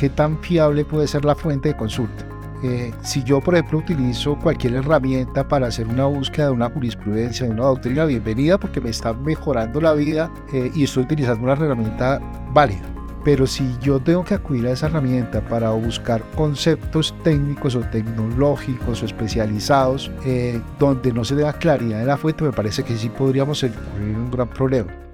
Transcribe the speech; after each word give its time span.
qué 0.00 0.08
tan 0.08 0.38
fiable 0.38 0.86
puede 0.86 1.06
ser 1.06 1.26
la 1.26 1.34
fuente 1.34 1.68
de 1.68 1.76
consulta. 1.76 2.24
Eh, 2.62 2.90
si 3.02 3.22
yo, 3.22 3.42
por 3.42 3.54
ejemplo, 3.54 3.78
utilizo 3.80 4.34
cualquier 4.38 4.76
herramienta 4.76 5.46
para 5.46 5.66
hacer 5.66 5.86
una 5.86 6.06
búsqueda 6.06 6.46
de 6.46 6.52
una 6.52 6.70
jurisprudencia, 6.70 7.44
de 7.44 7.52
una 7.52 7.64
doctrina, 7.64 8.06
bienvenida 8.06 8.56
porque 8.56 8.80
me 8.80 8.88
está 8.88 9.12
mejorando 9.12 9.78
la 9.78 9.92
vida 9.92 10.32
eh, 10.54 10.70
y 10.74 10.84
estoy 10.84 11.02
utilizando 11.02 11.42
una 11.42 11.52
herramienta 11.52 12.18
válida. 12.54 12.80
Pero 13.24 13.46
si 13.46 13.76
yo 13.82 14.00
tengo 14.00 14.24
que 14.24 14.32
acudir 14.32 14.66
a 14.68 14.70
esa 14.70 14.86
herramienta 14.86 15.42
para 15.42 15.68
buscar 15.72 16.22
conceptos 16.34 17.14
técnicos 17.22 17.76
o 17.76 17.80
tecnológicos 17.80 19.02
o 19.02 19.04
especializados 19.04 20.10
eh, 20.24 20.62
donde 20.78 21.12
no 21.12 21.26
se 21.26 21.34
le 21.34 21.42
da 21.42 21.52
claridad 21.52 21.98
de 21.98 22.06
la 22.06 22.16
fuente, 22.16 22.42
me 22.42 22.52
parece 22.52 22.82
que 22.82 22.96
sí 22.96 23.10
podríamos 23.10 23.62
incurrir 23.62 24.16
un 24.16 24.30
gran 24.30 24.48
problema. 24.48 25.09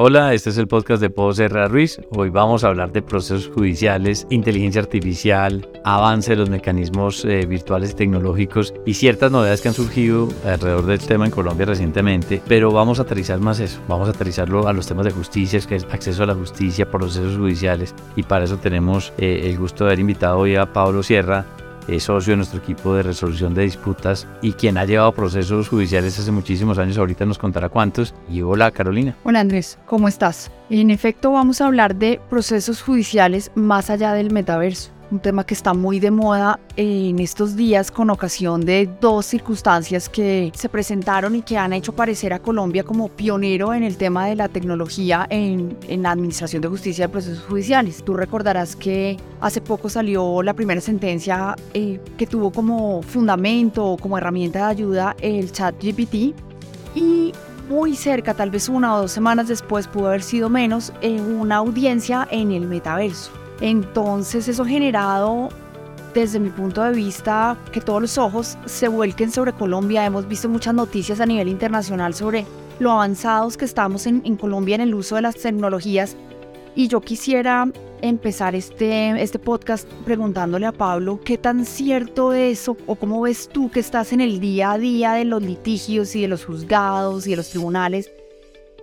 Hola, 0.00 0.32
este 0.32 0.50
es 0.50 0.58
el 0.58 0.68
podcast 0.68 1.02
de 1.02 1.10
Podo 1.10 1.32
Serra 1.32 1.66
Ruiz. 1.66 2.00
Hoy 2.10 2.30
vamos 2.30 2.62
a 2.62 2.68
hablar 2.68 2.92
de 2.92 3.02
procesos 3.02 3.48
judiciales, 3.52 4.28
inteligencia 4.30 4.80
artificial, 4.80 5.68
avance 5.82 6.30
de 6.30 6.36
los 6.36 6.50
mecanismos 6.50 7.24
eh, 7.24 7.46
virtuales 7.46 7.96
tecnológicos 7.96 8.74
y 8.86 8.94
ciertas 8.94 9.32
novedades 9.32 9.60
que 9.60 9.66
han 9.66 9.74
surgido 9.74 10.28
alrededor 10.44 10.86
del 10.86 11.00
tema 11.00 11.24
en 11.24 11.32
Colombia 11.32 11.66
recientemente. 11.66 12.40
Pero 12.46 12.70
vamos 12.70 13.00
a 13.00 13.02
aterrizar 13.02 13.40
más 13.40 13.58
eso, 13.58 13.80
vamos 13.88 14.06
a 14.06 14.12
aterrizarlo 14.12 14.68
a 14.68 14.72
los 14.72 14.86
temas 14.86 15.04
de 15.04 15.10
justicia, 15.10 15.58
que 15.68 15.74
es 15.74 15.84
acceso 15.90 16.22
a 16.22 16.26
la 16.26 16.34
justicia, 16.36 16.88
procesos 16.88 17.36
judiciales 17.36 17.92
y 18.14 18.22
para 18.22 18.44
eso 18.44 18.58
tenemos 18.58 19.12
eh, 19.18 19.50
el 19.50 19.58
gusto 19.58 19.82
de 19.82 19.90
haber 19.90 19.98
invitado 19.98 20.38
hoy 20.38 20.54
a 20.54 20.72
Pablo 20.72 21.02
Sierra, 21.02 21.44
es 21.88 22.04
socio 22.04 22.32
de 22.32 22.36
nuestro 22.36 22.60
equipo 22.60 22.94
de 22.94 23.02
resolución 23.02 23.54
de 23.54 23.62
disputas 23.62 24.26
y 24.42 24.52
quien 24.52 24.78
ha 24.78 24.84
llevado 24.84 25.12
procesos 25.12 25.68
judiciales 25.68 26.18
hace 26.18 26.30
muchísimos 26.30 26.78
años. 26.78 26.98
Ahorita 26.98 27.24
nos 27.24 27.38
contará 27.38 27.68
cuántos. 27.68 28.14
Y 28.30 28.42
hola, 28.42 28.70
Carolina. 28.70 29.16
Hola, 29.24 29.40
Andrés. 29.40 29.78
¿Cómo 29.86 30.08
estás? 30.08 30.50
En 30.70 30.90
efecto, 30.90 31.32
vamos 31.32 31.60
a 31.60 31.66
hablar 31.66 31.96
de 31.96 32.20
procesos 32.28 32.82
judiciales 32.82 33.50
más 33.54 33.90
allá 33.90 34.12
del 34.12 34.30
metaverso 34.30 34.97
un 35.10 35.20
tema 35.20 35.44
que 35.44 35.54
está 35.54 35.74
muy 35.74 36.00
de 36.00 36.10
moda 36.10 36.60
en 36.76 37.18
estos 37.18 37.56
días 37.56 37.90
con 37.90 38.10
ocasión 38.10 38.64
de 38.64 38.88
dos 39.00 39.26
circunstancias 39.26 40.08
que 40.08 40.52
se 40.54 40.68
presentaron 40.68 41.34
y 41.36 41.42
que 41.42 41.56
han 41.56 41.72
hecho 41.72 41.94
parecer 41.94 42.32
a 42.32 42.38
Colombia 42.38 42.84
como 42.84 43.08
pionero 43.08 43.72
en 43.74 43.82
el 43.82 43.96
tema 43.96 44.26
de 44.26 44.36
la 44.36 44.48
tecnología 44.48 45.26
en, 45.30 45.76
la 45.88 46.10
administración 46.10 46.62
de 46.62 46.68
justicia 46.68 47.06
de 47.06 47.12
procesos 47.12 47.44
judiciales. 47.44 48.04
Tú 48.04 48.14
recordarás 48.14 48.76
que 48.76 49.16
hace 49.40 49.60
poco 49.60 49.88
salió 49.88 50.42
la 50.42 50.54
primera 50.54 50.80
sentencia 50.80 51.56
eh, 51.74 52.00
que 52.16 52.26
tuvo 52.26 52.52
como 52.52 53.02
fundamento 53.02 53.84
o 53.84 53.96
como 53.96 54.18
herramienta 54.18 54.58
de 54.60 54.64
ayuda 54.64 55.16
el 55.20 55.50
chat 55.52 55.74
GPT 55.82 56.34
y 56.94 57.32
muy 57.68 57.96
cerca, 57.96 58.34
tal 58.34 58.50
vez 58.50 58.68
una 58.68 58.94
o 58.94 59.02
dos 59.02 59.12
semanas 59.12 59.48
después, 59.48 59.86
pudo 59.86 60.08
haber 60.08 60.22
sido 60.22 60.48
menos, 60.48 60.92
en 61.02 61.20
una 61.20 61.56
audiencia 61.56 62.26
en 62.30 62.50
el 62.52 62.66
metaverso. 62.66 63.37
Entonces 63.60 64.48
eso 64.48 64.62
ha 64.62 64.66
generado, 64.66 65.48
desde 66.14 66.38
mi 66.38 66.50
punto 66.50 66.82
de 66.82 66.92
vista, 66.92 67.56
que 67.72 67.80
todos 67.80 68.00
los 68.00 68.18
ojos 68.18 68.56
se 68.66 68.88
vuelquen 68.88 69.32
sobre 69.32 69.52
Colombia. 69.52 70.04
Hemos 70.04 70.28
visto 70.28 70.48
muchas 70.48 70.74
noticias 70.74 71.20
a 71.20 71.26
nivel 71.26 71.48
internacional 71.48 72.14
sobre 72.14 72.46
lo 72.78 72.92
avanzados 72.92 73.56
que 73.56 73.64
estamos 73.64 74.06
en, 74.06 74.36
Colombia 74.36 74.76
en 74.76 74.82
el 74.82 74.94
uso 74.94 75.16
de 75.16 75.22
las 75.22 75.36
tecnologías. 75.36 76.16
Y 76.76 76.86
yo 76.86 77.00
quisiera 77.00 77.68
empezar 78.00 78.54
este, 78.54 79.20
este 79.20 79.40
podcast 79.40 79.88
preguntándole 80.04 80.66
a 80.66 80.72
Pablo 80.72 81.18
qué 81.24 81.36
tan 81.36 81.64
cierto 81.64 82.32
es 82.32 82.68
o, 82.68 82.76
o 82.86 82.94
cómo 82.94 83.22
ves 83.22 83.48
tú 83.48 83.72
que 83.72 83.80
estás 83.80 84.12
en 84.12 84.20
el 84.20 84.38
día 84.38 84.72
a 84.72 84.78
día 84.78 85.14
de 85.14 85.24
los 85.24 85.42
litigios 85.42 86.14
y 86.14 86.22
de 86.22 86.28
los 86.28 86.44
juzgados 86.44 87.26
y 87.26 87.30
de 87.30 87.36
los 87.36 87.50
tribunales 87.50 88.08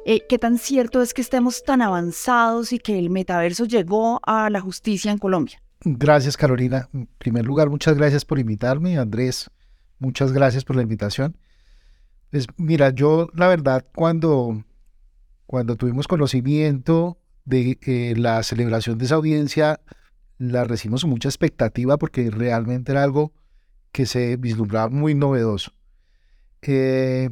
eh, 0.08 0.22
¿Qué 0.30 0.38
tan 0.38 0.60
cierto 0.60 1.02
es 1.02 1.16
que 1.16 1.22
estemos 1.22 1.64
tan 1.64 1.82
avanzados 1.82 2.72
y 2.72 2.78
que 2.78 3.00
el 3.00 3.10
metaverso 3.10 3.66
llegó 3.66 4.20
a 4.24 4.52
la 4.52 4.62
justicia 4.62 5.12
en 5.12 5.18
Colombia? 5.18 5.60
Gracias, 5.84 6.38
Carolina. 6.38 6.88
En 6.94 7.08
primer 7.18 7.44
lugar, 7.44 7.72
muchas 7.72 7.98
gracias 7.98 8.24
por 8.24 8.38
invitarme. 8.38 9.00
Andrés, 9.00 9.50
muchas 9.98 10.32
gracias 10.32 10.64
por 10.64 10.76
la 10.76 10.84
invitación. 10.84 11.36
Pues 12.30 12.46
mira, 12.58 12.92
yo 12.92 13.30
la 13.34 13.48
verdad, 13.48 13.84
cuando, 13.96 14.64
cuando 15.48 15.76
tuvimos 15.76 16.08
conocimiento 16.08 17.18
de 17.46 17.80
eh, 17.82 18.14
la 18.16 18.44
celebración 18.44 19.00
de 19.00 19.06
esa 19.06 19.16
audiencia, 19.16 19.82
la 20.38 20.66
recibimos 20.66 21.02
con 21.02 21.10
mucha 21.10 21.30
expectativa 21.30 21.98
porque 21.98 22.30
realmente 22.30 22.92
era 22.92 23.02
algo 23.02 23.34
que 23.92 24.06
se 24.06 24.38
vislumbraba 24.38 24.90
muy 24.90 25.16
novedoso. 25.16 25.72
Eh, 26.62 27.30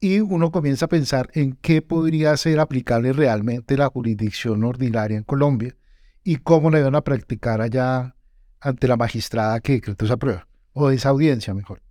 y 0.00 0.20
uno 0.20 0.50
comienza 0.50 0.86
a 0.86 0.88
pensar 0.88 1.30
en 1.34 1.52
qué 1.60 1.82
podría 1.82 2.36
ser 2.38 2.58
aplicable 2.58 3.12
realmente 3.12 3.76
la 3.76 3.88
jurisdicción 3.88 4.64
ordinaria 4.64 5.18
en 5.18 5.24
Colombia 5.24 5.76
y 6.24 6.36
cómo 6.36 6.70
la 6.70 6.80
iban 6.80 6.94
a 6.94 7.04
practicar 7.04 7.60
allá 7.60 8.16
ante 8.60 8.88
la 8.88 8.96
magistrada 8.96 9.60
que 9.60 9.74
decretó 9.74 10.06
esa 10.06 10.16
prueba, 10.16 10.48
o 10.72 10.90
esa 10.90 11.10
audiencia 11.10 11.52
mejor. 11.52 11.82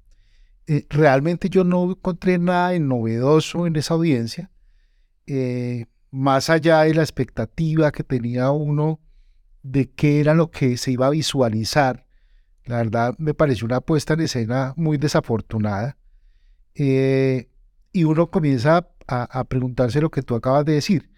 Eh, 0.65 0.85
realmente 0.89 1.49
yo 1.49 1.63
no 1.63 1.91
encontré 1.91 2.37
nada 2.39 2.69
de 2.69 2.79
novedoso 2.79 3.67
en 3.67 3.75
esa 3.75 3.93
audiencia, 3.93 4.51
eh, 5.27 5.85
más 6.11 6.49
allá 6.49 6.81
de 6.81 6.95
la 6.95 7.03
expectativa 7.03 7.91
que 7.91 8.03
tenía 8.03 8.49
uno 8.49 8.99
de 9.61 9.91
qué 9.91 10.19
era 10.19 10.33
lo 10.33 10.49
que 10.49 10.77
se 10.77 10.91
iba 10.91 11.07
a 11.07 11.11
visualizar. 11.11 12.07
La 12.65 12.77
verdad 12.77 13.15
me 13.19 13.35
pareció 13.35 13.65
una 13.65 13.81
puesta 13.81 14.13
en 14.13 14.21
escena 14.21 14.73
muy 14.77 14.97
desafortunada. 14.97 15.97
Eh, 16.75 17.49
y 17.91 18.03
uno 18.03 18.29
comienza 18.29 18.87
a, 19.07 19.43
preguntarse 19.45 20.01
lo 20.01 20.11
que 20.11 20.21
tú 20.21 20.35
acabas 20.35 20.65
de 20.65 20.73
decir. 20.73 21.09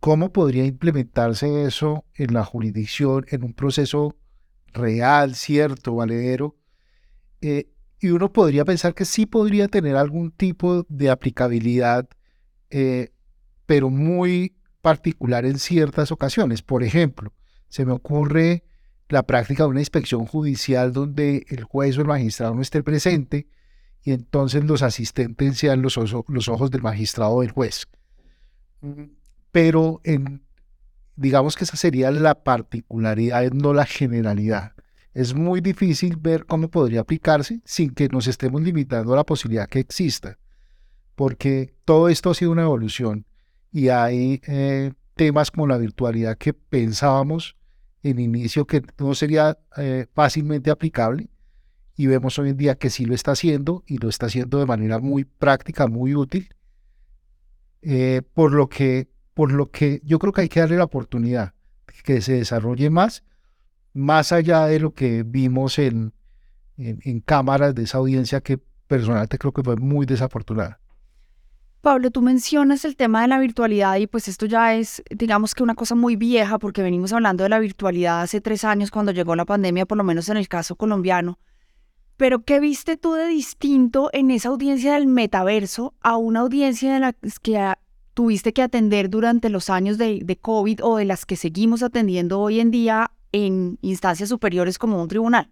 ¿Cómo 0.00 0.32
podría 0.32 0.64
implementarse 0.64 1.64
eso 1.64 2.04
en 2.14 2.32
la 2.32 2.44
jurisdicción, 2.44 3.26
en 3.28 3.44
un 3.44 3.52
proceso 3.52 4.16
real, 4.72 5.34
cierto, 5.34 5.94
valedero? 5.94 6.56
Eh, 7.40 7.70
y 8.00 8.08
uno 8.08 8.32
podría 8.32 8.64
pensar 8.64 8.94
que 8.94 9.04
sí 9.04 9.26
podría 9.26 9.68
tener 9.68 9.96
algún 9.96 10.30
tipo 10.30 10.86
de 10.88 11.10
aplicabilidad, 11.10 12.08
eh, 12.70 13.12
pero 13.66 13.90
muy 13.90 14.56
particular 14.80 15.44
en 15.44 15.58
ciertas 15.58 16.12
ocasiones. 16.12 16.62
Por 16.62 16.82
ejemplo, 16.82 17.32
se 17.68 17.84
me 17.84 17.92
ocurre 17.92 18.64
la 19.08 19.24
práctica 19.24 19.64
de 19.64 19.70
una 19.70 19.80
inspección 19.80 20.26
judicial 20.26 20.92
donde 20.92 21.46
el 21.48 21.64
juez 21.64 21.96
o 21.98 22.00
el 22.00 22.06
magistrado 22.06 22.54
no 22.54 22.62
esté 22.62 22.82
presente 22.82 23.48
y 24.06 24.12
entonces 24.12 24.62
los 24.62 24.82
asistentes 24.82 25.58
sean 25.58 25.82
los, 25.82 25.98
ojos 25.98 26.70
del 26.70 26.80
magistrado 26.80 27.32
o 27.32 27.40
del 27.40 27.50
juez. 27.50 27.88
Pero 29.50 30.00
en, 30.04 30.44
digamos 31.16 31.56
que 31.56 31.64
esa 31.64 31.76
sería 31.76 32.12
la 32.12 32.44
particularidad, 32.44 33.50
no 33.50 33.74
la 33.74 33.84
generalidad. 33.84 34.74
Es 35.12 35.34
muy 35.34 35.60
difícil 35.60 36.14
ver 36.20 36.46
cómo 36.46 36.70
podría 36.70 37.00
aplicarse 37.00 37.60
sin 37.64 37.90
que 37.90 38.06
nos 38.08 38.28
estemos 38.28 38.62
limitando 38.62 39.12
a 39.12 39.16
la 39.16 39.24
posibilidad 39.24 39.68
que 39.68 39.80
exista, 39.80 40.38
porque 41.16 41.74
todo 41.84 42.08
esto 42.08 42.30
ha 42.30 42.34
sido 42.34 42.52
una 42.52 42.62
evolución 42.62 43.26
y 43.72 43.88
hay 43.88 44.40
eh, 44.46 44.92
temas 45.16 45.50
como 45.50 45.66
la 45.66 45.78
virtualidad 45.78 46.38
que 46.38 46.52
pensábamos 46.54 47.56
en 48.04 48.20
inicio 48.20 48.68
que 48.68 48.84
no 49.00 49.16
sería 49.16 49.58
eh, 49.76 50.06
fácilmente 50.14 50.70
aplicable 50.70 51.28
y 51.96 52.06
vemos 52.06 52.38
hoy 52.38 52.50
en 52.50 52.56
día 52.56 52.76
que 52.76 52.90
sí 52.90 53.06
lo 53.06 53.14
está 53.14 53.32
haciendo 53.32 53.82
y 53.86 53.98
lo 53.98 54.08
está 54.08 54.26
haciendo 54.26 54.58
de 54.58 54.66
manera 54.66 54.98
muy 54.98 55.24
práctica, 55.24 55.86
muy 55.86 56.14
útil, 56.14 56.48
eh, 57.82 58.22
por, 58.34 58.52
lo 58.52 58.68
que, 58.68 59.08
por 59.32 59.50
lo 59.50 59.70
que 59.70 60.00
yo 60.04 60.18
creo 60.18 60.32
que 60.32 60.42
hay 60.42 60.48
que 60.48 60.60
darle 60.60 60.76
la 60.76 60.84
oportunidad 60.84 61.54
que 62.04 62.20
se 62.20 62.34
desarrolle 62.34 62.90
más, 62.90 63.24
más 63.94 64.30
allá 64.30 64.66
de 64.66 64.78
lo 64.78 64.92
que 64.92 65.22
vimos 65.22 65.78
en, 65.78 66.12
en, 66.76 67.20
cámaras 67.20 67.74
de 67.74 67.84
esa 67.84 67.98
audiencia 67.98 68.40
que 68.42 68.58
personalmente 68.86 69.38
creo 69.38 69.52
que 69.52 69.62
fue 69.62 69.76
muy 69.76 70.04
desafortunada. 70.04 70.78
Pablo, 71.80 72.10
tú 72.10 72.20
mencionas 72.20 72.84
el 72.84 72.96
tema 72.96 73.22
de 73.22 73.28
la 73.28 73.38
virtualidad 73.38 73.96
y 73.96 74.06
pues 74.06 74.28
esto 74.28 74.44
ya 74.44 74.74
es, 74.74 75.02
digamos 75.08 75.54
que 75.54 75.62
una 75.62 75.74
cosa 75.74 75.94
muy 75.94 76.16
vieja 76.16 76.58
porque 76.58 76.82
venimos 76.82 77.12
hablando 77.12 77.44
de 77.44 77.48
la 77.48 77.58
virtualidad 77.58 78.22
hace 78.22 78.40
tres 78.40 78.64
años 78.64 78.90
cuando 78.90 79.12
llegó 79.12 79.34
la 79.36 79.44
pandemia, 79.44 79.86
por 79.86 79.96
lo 79.96 80.04
menos 80.04 80.28
en 80.28 80.36
el 80.36 80.48
caso 80.48 80.76
colombiano. 80.76 81.38
Pero 82.16 82.44
¿qué 82.44 82.60
viste 82.60 82.96
tú 82.96 83.12
de 83.14 83.26
distinto 83.26 84.08
en 84.12 84.30
esa 84.30 84.48
audiencia 84.48 84.94
del 84.94 85.06
metaverso 85.06 85.94
a 86.00 86.16
una 86.16 86.40
audiencia 86.40 86.98
de 86.98 87.14
que 87.42 87.74
tuviste 88.14 88.54
que 88.54 88.62
atender 88.62 89.10
durante 89.10 89.50
los 89.50 89.68
años 89.68 89.98
de, 89.98 90.38
COVID 90.40 90.82
o 90.82 90.96
de 90.96 91.04
las 91.04 91.26
que 91.26 91.36
seguimos 91.36 91.82
atendiendo 91.82 92.40
hoy 92.40 92.60
en 92.60 92.70
día 92.70 93.10
en 93.32 93.78
instancias 93.82 94.30
superiores 94.30 94.78
como 94.78 95.02
un 95.02 95.08
tribunal? 95.08 95.48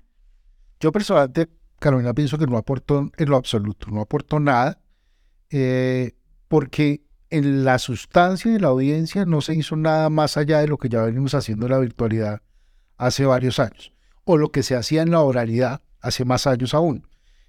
Yo 0.80 0.90
personalmente, 0.90 1.50
Carolina, 1.78 2.14
pienso 2.14 2.38
que 2.38 2.46
no 2.46 2.56
aportó 2.56 3.10
en 3.14 3.28
lo 3.28 3.36
absoluto, 3.36 3.88
no 3.90 4.00
aportó 4.00 4.40
nada, 4.40 4.80
eh, 5.50 6.12
porque 6.48 7.02
en 7.28 7.64
la 7.64 7.78
sustancia 7.78 8.50
de 8.50 8.60
la 8.60 8.68
audiencia 8.68 9.26
no 9.26 9.42
se 9.42 9.54
hizo 9.54 9.76
nada 9.76 10.08
más 10.08 10.38
allá 10.38 10.60
de 10.60 10.68
lo 10.68 10.78
que 10.78 10.88
ya 10.88 11.02
venimos 11.02 11.34
haciendo 11.34 11.66
en 11.66 11.72
la 11.72 11.78
virtualidad 11.78 12.40
hace 12.96 13.26
varios 13.26 13.58
años, 13.58 13.92
o 14.24 14.38
lo 14.38 14.50
que 14.50 14.62
se 14.62 14.76
hacía 14.76 15.02
en 15.02 15.10
la 15.10 15.20
oralidad 15.20 15.82
hace 16.04 16.24
más 16.24 16.46
años 16.46 16.74
aún. 16.74 17.06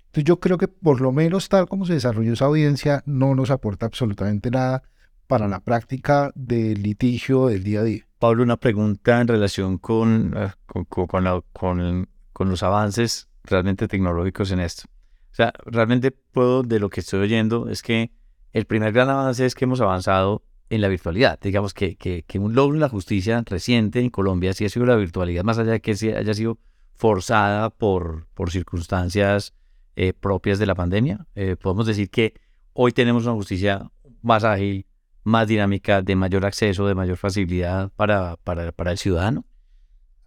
Entonces 0.08 0.24
yo 0.24 0.40
creo 0.40 0.58
que 0.58 0.68
por 0.68 1.02
lo 1.02 1.12
menos 1.12 1.50
tal 1.50 1.68
como 1.68 1.86
se 1.86 1.94
desarrolló 1.94 2.34
esa 2.34 2.46
audiencia 2.46 3.04
no 3.06 3.36
nos 3.36 3.52
aporta 3.52 3.86
absolutamente 3.86 4.50
nada 4.50 4.84
para 5.28 5.48
la 5.48 5.60
práctica 5.60 6.32
del 6.36 6.82
litigio 6.82 7.48
del 7.48 7.64
día 7.64 7.82
a 7.82 7.84
día. 7.84 8.08
Pablo, 8.20 8.44
una 8.44 8.58
pregunta 8.58 9.20
en 9.20 9.28
relación 9.28 9.78
con, 9.78 10.34
con, 10.66 10.86
con, 10.86 12.08
con, 12.32 12.50
los 12.50 12.64
avances 12.64 13.28
realmente 13.44 13.88
tecnológicos 13.88 14.52
en 14.52 14.62
esto. 14.62 14.84
O 15.32 15.36
sea, 15.36 15.52
realmente 15.66 16.12
puedo, 16.12 16.64
de 16.64 16.80
lo 16.80 16.90
que 16.90 17.02
estoy 17.02 17.20
oyendo, 17.20 17.68
es 17.70 17.82
que 17.82 18.12
el 18.54 18.66
primer 18.66 18.94
gran 18.94 19.10
avance 19.10 19.46
es 19.46 19.54
que 19.54 19.66
hemos 19.66 19.82
avanzado 19.82 20.44
en 20.70 20.80
la 20.80 20.88
virtualidad. 20.88 21.40
Digamos 21.42 21.74
que, 21.74 21.98
que, 21.98 22.24
que 22.26 22.40
un 22.40 22.56
logro 22.56 22.76
en 22.76 22.82
la 22.82 22.90
justicia 22.90 23.44
reciente 23.46 24.00
en 24.00 24.10
Colombia 24.10 24.54
sí 24.54 24.64
ha 24.64 24.70
sido 24.70 24.86
la 24.86 24.96
virtualidad, 24.96 25.44
más 25.44 25.58
allá 25.58 25.74
de 25.74 25.82
que 25.82 25.92
haya 25.92 26.34
sido 26.34 26.58
forzada 26.96 27.70
por, 27.70 28.28
por 28.34 28.52
circunstancias 28.52 29.54
eh, 29.96 30.14
propias 30.14 30.60
de 30.60 30.66
la 30.66 30.76
pandemia. 30.76 31.28
Eh, 31.36 31.56
podemos 31.56 31.86
decir 31.86 32.10
que 32.10 32.34
hoy 32.74 32.92
tenemos 32.92 33.26
una 33.26 33.34
justicia 33.34 33.92
más 34.22 34.44
ágil, 34.44 34.86
más 35.24 35.48
dinámica, 35.48 36.02
de 36.02 36.16
mayor 36.16 36.46
acceso, 36.46 36.88
de 36.88 36.96
mayor 36.96 37.18
facilidad 37.18 37.92
para, 37.96 38.38
para, 38.38 38.72
para 38.72 38.92
el 38.92 38.98
ciudadano. 38.98 39.46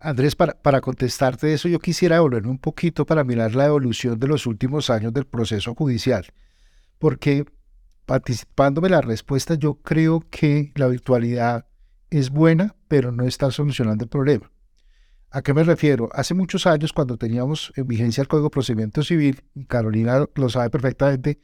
Andrés, 0.01 0.37
para, 0.37 0.55
para 0.55 0.81
contestarte 0.81 1.53
eso, 1.53 1.69
yo 1.69 1.81
quisiera 1.81 2.21
volver 2.21 2.47
un 2.47 2.59
poquito 2.59 3.05
para 3.05 3.25
mirar 3.25 3.55
la 3.55 3.67
evolución 3.67 4.19
de 4.19 4.29
los 4.29 4.47
últimos 4.47 4.91
años 4.91 5.13
del 5.13 5.27
proceso 5.27 5.75
judicial, 5.75 6.27
porque 6.99 7.45
participándome 8.07 8.89
la 8.89 9.01
respuesta, 9.01 9.55
yo 9.55 9.75
creo 9.75 10.25
que 10.31 10.73
la 10.77 10.87
virtualidad 10.87 11.67
es 12.11 12.31
buena, 12.31 12.77
pero 12.87 13.13
no 13.13 13.25
está 13.25 13.51
solucionando 13.51 14.05
el 14.05 14.11
problema. 14.11 14.51
¿A 15.31 15.43
qué 15.43 15.53
me 15.53 15.63
refiero? 15.63 16.09
Hace 16.13 16.33
muchos 16.33 16.67
años, 16.67 16.95
cuando 16.95 17.19
teníamos 17.19 17.73
en 17.77 17.87
vigencia 17.87 18.23
el 18.23 18.29
Código 18.29 18.47
de 18.47 18.53
Procedimiento 18.53 19.03
Civil, 19.03 19.43
y 19.55 19.67
Carolina 19.67 20.25
lo 20.35 20.49
sabe 20.49 20.71
perfectamente, 20.71 21.39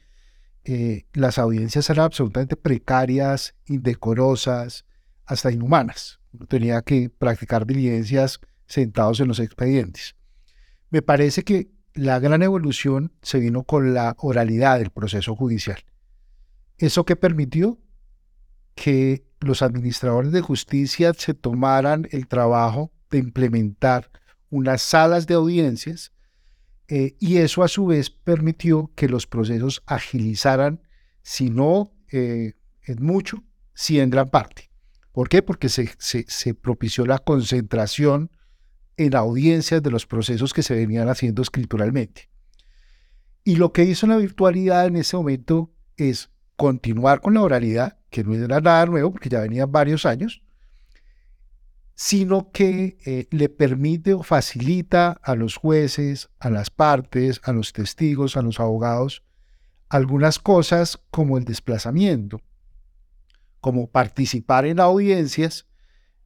eh, 0.63 1.05
las 1.13 1.37
audiencias 1.37 1.87
eran 1.91 2.05
absolutamente 2.05 2.55
precarias, 2.55 3.53
indecorosas, 3.67 4.85
hasta 5.25 5.51
inhumanas. 5.51 6.19
Uno 6.33 6.47
tenía 6.47 6.81
que 6.81 7.11
practicar 7.11 7.67
diligencias 7.67 8.39
sentados 8.65 9.19
en 9.19 9.27
los 9.27 9.39
expedientes. 9.39 10.15
Me 10.89 11.03
parece 11.03 11.43
que 11.43 11.69
la 11.93 12.17
gran 12.19 12.41
evolución 12.41 13.13
se 13.21 13.39
vino 13.39 13.63
con 13.63 13.93
la 13.93 14.15
oralidad 14.17 14.79
del 14.79 14.89
proceso 14.89 15.35
judicial. 15.35 15.77
¿Eso 16.79 17.05
que 17.05 17.15
permitió? 17.15 17.79
Que 18.73 19.27
los 19.39 19.61
administradores 19.61 20.31
de 20.31 20.41
justicia 20.41 21.13
se 21.13 21.35
tomaran 21.35 22.07
el 22.09 22.27
trabajo 22.27 22.91
de 23.09 23.17
implementar 23.17 24.09
unas 24.49 24.81
salas 24.81 25.27
de 25.27 25.33
audiencias 25.33 26.11
eh, 26.87 27.15
y 27.19 27.37
eso 27.37 27.63
a 27.63 27.67
su 27.67 27.87
vez 27.87 28.09
permitió 28.09 28.91
que 28.95 29.09
los 29.09 29.25
procesos 29.25 29.81
agilizaran, 29.85 30.81
si 31.23 31.49
no 31.49 31.91
eh, 32.11 32.53
en 32.83 33.03
mucho, 33.03 33.43
si 33.73 33.99
en 33.99 34.09
gran 34.09 34.29
parte. 34.29 34.69
¿Por 35.11 35.29
qué? 35.29 35.41
Porque 35.41 35.69
se, 35.69 35.89
se, 35.97 36.53
propició 36.53 37.05
la 37.05 37.19
concentración 37.19 38.29
en 38.97 39.15
audiencias 39.15 39.81
de 39.81 39.91
los 39.91 40.05
procesos 40.05 40.53
que 40.53 40.61
se 40.61 40.75
venían 40.75 41.09
haciendo 41.09 41.41
escrituralmente. 41.41 42.29
Y 43.43 43.55
lo 43.55 43.71
que 43.71 43.83
hizo 43.83 44.07
la 44.07 44.17
virtualidad 44.17 44.87
en 44.87 44.97
ese 44.97 45.15
momento 45.15 45.71
es 45.97 46.29
continuar 46.55 47.21
con 47.21 47.33
la 47.33 47.41
oralidad, 47.41 47.97
que 48.09 48.23
no 48.23 48.33
era 48.33 48.59
nada 48.59 48.85
nuevo 48.85 49.11
porque 49.11 49.29
ya 49.29 49.39
venían 49.39 49.71
varios 49.71 50.05
años, 50.05 50.41
sino 51.95 52.51
que 52.51 52.97
eh, 53.05 53.25
le 53.31 53.47
permite 53.47 54.13
o 54.13 54.21
facilita 54.21 55.11
a 55.23 55.35
los 55.35 55.55
jueces, 55.55 56.29
a 56.39 56.49
las 56.49 56.69
partes, 56.69 57.39
a 57.43 57.53
los 57.53 57.71
testigos, 57.71 58.35
a 58.35 58.41
los 58.41 58.59
abogados, 58.59 59.23
algunas 59.87 60.37
cosas 60.37 60.99
como 61.09 61.37
el 61.37 61.45
desplazamiento, 61.45 62.41
como 63.61 63.87
participar 63.87 64.65
en 64.65 64.81
audiencias 64.81 65.67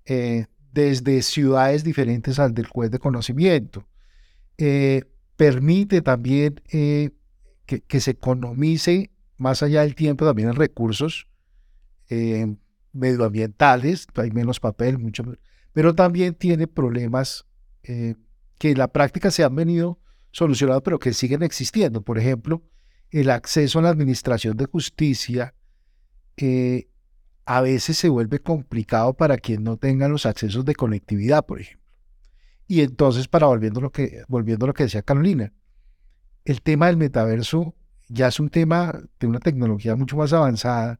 eh, 0.05 0.47
desde 0.73 1.21
ciudades 1.21 1.83
diferentes 1.83 2.39
al 2.39 2.55
del 2.55 2.65
juez 2.65 2.89
de 2.89 2.97
conocimiento. 2.97 3.87
Eh, 4.57 5.03
permite 5.35 6.01
también 6.01 6.61
que, 6.65 7.99
se 7.99 8.11
economice 8.11 9.11
más 9.37 9.61
allá 9.61 9.81
del 9.81 9.95
tiempo 9.95 10.25
también 10.25 10.49
en 10.49 10.55
recursos 10.55 11.27
medioambientales, 12.91 14.07
hay 14.15 14.31
menos 14.31 14.59
papel, 14.59 14.97
mucho 14.97 15.23
pero 15.73 15.95
también 15.95 16.35
tiene 16.35 16.67
problemas 16.67 17.45
eh, 17.83 18.15
que 18.57 18.71
en 18.71 18.77
la 18.77 18.87
práctica 18.89 19.31
se 19.31 19.43
han 19.43 19.55
venido 19.55 19.99
solucionando, 20.31 20.83
pero 20.83 20.99
que 20.99 21.13
siguen 21.13 21.43
existiendo. 21.43 22.01
Por 22.01 22.17
ejemplo, 22.17 22.63
el 23.11 23.29
acceso 23.29 23.79
a 23.79 23.81
la 23.83 23.89
administración 23.89 24.57
de 24.57 24.65
justicia 24.65 25.55
eh, 26.37 26.89
a 27.45 27.61
veces 27.61 27.97
se 27.97 28.09
vuelve 28.09 28.39
complicado 28.39 29.13
para 29.15 29.37
quien 29.37 29.63
no 29.63 29.77
tenga 29.77 30.07
los 30.07 30.25
accesos 30.25 30.65
de 30.65 30.75
conectividad, 30.75 31.45
por 31.45 31.61
ejemplo. 31.61 31.87
Y 32.67 32.81
entonces, 32.81 33.27
para 33.27 33.47
volviendo 33.47 33.79
a 33.79 33.83
lo 33.83 33.91
que, 33.91 34.23
volviendo 34.27 34.65
a 34.65 34.67
lo 34.67 34.73
que 34.73 34.83
decía 34.83 35.01
Carolina, 35.01 35.51
el 36.45 36.61
tema 36.61 36.87
del 36.87 36.97
metaverso 36.97 37.75
ya 38.07 38.27
es 38.27 38.39
un 38.39 38.49
tema 38.49 39.01
de 39.19 39.27
una 39.27 39.39
tecnología 39.39 39.95
mucho 39.95 40.15
más 40.17 40.33
avanzada 40.33 40.99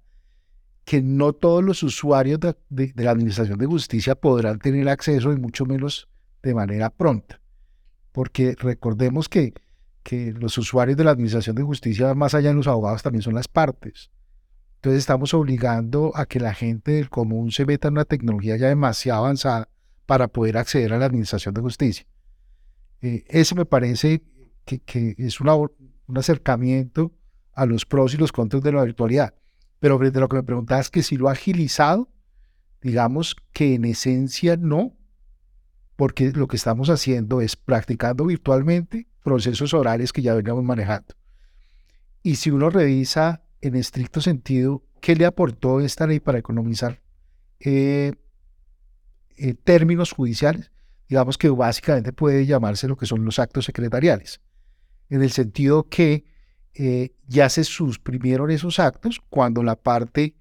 que 0.90 1.04
no 1.04 1.34
todos 1.34 1.64
los 1.64 1.84
usuarios 1.84 2.40
de, 2.40 2.94
la 2.96 3.12
Administración 3.12 3.60
de 3.60 3.68
Justicia 3.68 4.16
podrán 4.16 4.58
tener 4.58 4.90
acceso 4.90 5.32
y 5.32 5.38
mucho 5.38 5.68
menos 5.68 6.10
de 6.42 6.56
manera 6.56 6.90
pronta. 6.90 7.40
Porque 8.12 8.56
recordemos 8.58 9.30
que, 9.30 9.54
que 10.02 10.32
los 10.32 10.58
usuarios 10.58 10.98
de 10.98 11.04
la 11.04 11.12
Administración 11.12 11.56
de 11.56 11.62
Justicia, 11.62 12.16
más 12.16 12.34
allá 12.34 12.50
de 12.50 12.56
los 12.56 12.66
abogados, 12.66 13.04
también 13.04 13.22
son 13.22 13.36
las 13.36 13.48
partes. 13.48 14.10
Entonces 14.78 15.02
estamos 15.02 15.36
obligando 15.36 16.12
a 16.16 16.26
que 16.26 16.40
la 16.40 16.56
gente 16.56 16.94
del 16.94 17.12
común 17.12 17.52
se 17.52 17.68
meta 17.68 17.90
en 17.90 17.94
una 17.94 18.06
tecnología 18.06 18.58
ya 18.58 18.70
demasiado 18.70 19.26
avanzada 19.26 19.70
para 20.08 20.28
poder 20.28 20.58
acceder 20.58 20.92
a 20.92 20.98
la 20.98 21.06
Administración 21.06 21.54
de 21.54 21.62
Justicia. 21.62 22.08
Eh, 23.04 23.26
ese 23.28 23.54
me 23.54 23.66
parece 23.66 24.24
que, 24.66 25.14
es 25.20 25.40
un 25.40 26.18
acercamiento 26.18 27.14
a 27.54 27.68
los 27.68 27.86
pros 27.86 28.16
y 28.16 28.18
los 28.18 28.32
contras 28.32 28.64
de 28.64 28.72
la 28.72 28.84
virtualidad. 28.84 29.36
Pero 29.80 29.98
frente 29.98 30.20
lo 30.20 30.30
que 30.30 30.38
me 30.38 30.44
preguntabas, 30.44 30.90
que 30.90 31.04
si 31.04 31.18
lo 31.18 31.30
ha 31.30 31.34
agilizado, 31.34 32.10
digamos 32.82 33.36
que 33.54 33.76
en 33.76 33.86
esencia 33.86 34.58
no, 34.58 34.98
porque 35.96 36.32
lo 36.32 36.48
que 36.48 36.58
estamos 36.58 36.90
haciendo 36.90 37.42
es 37.42 37.56
practicando 37.56 38.26
virtualmente 38.26 39.08
procesos 39.24 39.74
orales 39.74 40.14
que 40.14 40.22
ya 40.22 40.34
veníamos 40.34 40.64
manejando. 40.64 41.16
Y 42.24 42.36
si 42.36 42.52
uno 42.52 42.70
revisa 42.70 43.44
en 43.62 43.76
estricto 43.76 44.22
sentido 44.22 44.84
qué 45.02 45.16
le 45.16 45.26
aportó 45.26 45.80
esta 45.80 46.08
ley 46.08 46.20
para 46.20 46.40
economizar 46.40 47.02
eh, 47.60 48.14
eh, 49.38 49.54
términos 49.54 50.12
judiciales, 50.12 50.72
digamos 51.08 51.38
que 51.38 51.50
básicamente 51.50 52.14
puede 52.14 52.46
llamarse 52.46 52.88
lo 52.88 52.98
que 52.98 53.06
son 53.06 53.26
los 53.26 53.40
actos 53.40 53.66
secretariales, 53.66 54.42
en 55.10 55.22
el 55.22 55.32
sentido 55.32 55.88
que 55.90 56.26
eh, 56.74 57.12
ya 57.28 57.50
se 57.50 57.64
suprimieron 57.64 58.52
esos 58.52 58.80
actos 58.80 59.20
cuando 59.30 59.64
la 59.64 59.76
parte 59.76 60.36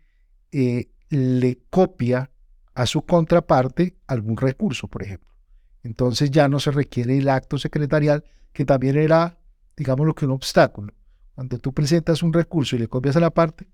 eh, 0.53 0.89
le 1.11 1.59
copia 1.71 2.31
a 2.75 2.87
su 2.87 3.03
contraparte 3.03 3.97
algún 4.07 4.37
recurso, 4.37 4.89
por 4.89 5.03
ejemplo. 5.03 5.29
Entonces 5.83 6.31
ya 6.31 6.49
no 6.49 6.61
se 6.61 6.71
requiere 6.71 7.19
el 7.19 7.29
acto 7.29 7.59
secretarial, 7.59 8.25
que 8.53 8.65
también 8.65 8.97
era, 8.97 9.39
digamos, 9.77 10.07
lo 10.07 10.15
que 10.15 10.27
un 10.27 10.33
obstáculo. 10.33 10.93
Cuando 11.35 11.59
tú 11.59 11.73
presentas 11.73 12.23
un 12.23 12.33
recurso 12.33 12.77
y 12.77 12.81
le 12.81 12.89
copias 12.89 13.17
a 13.17 13.21
la 13.21 13.31
parte, 13.31 13.69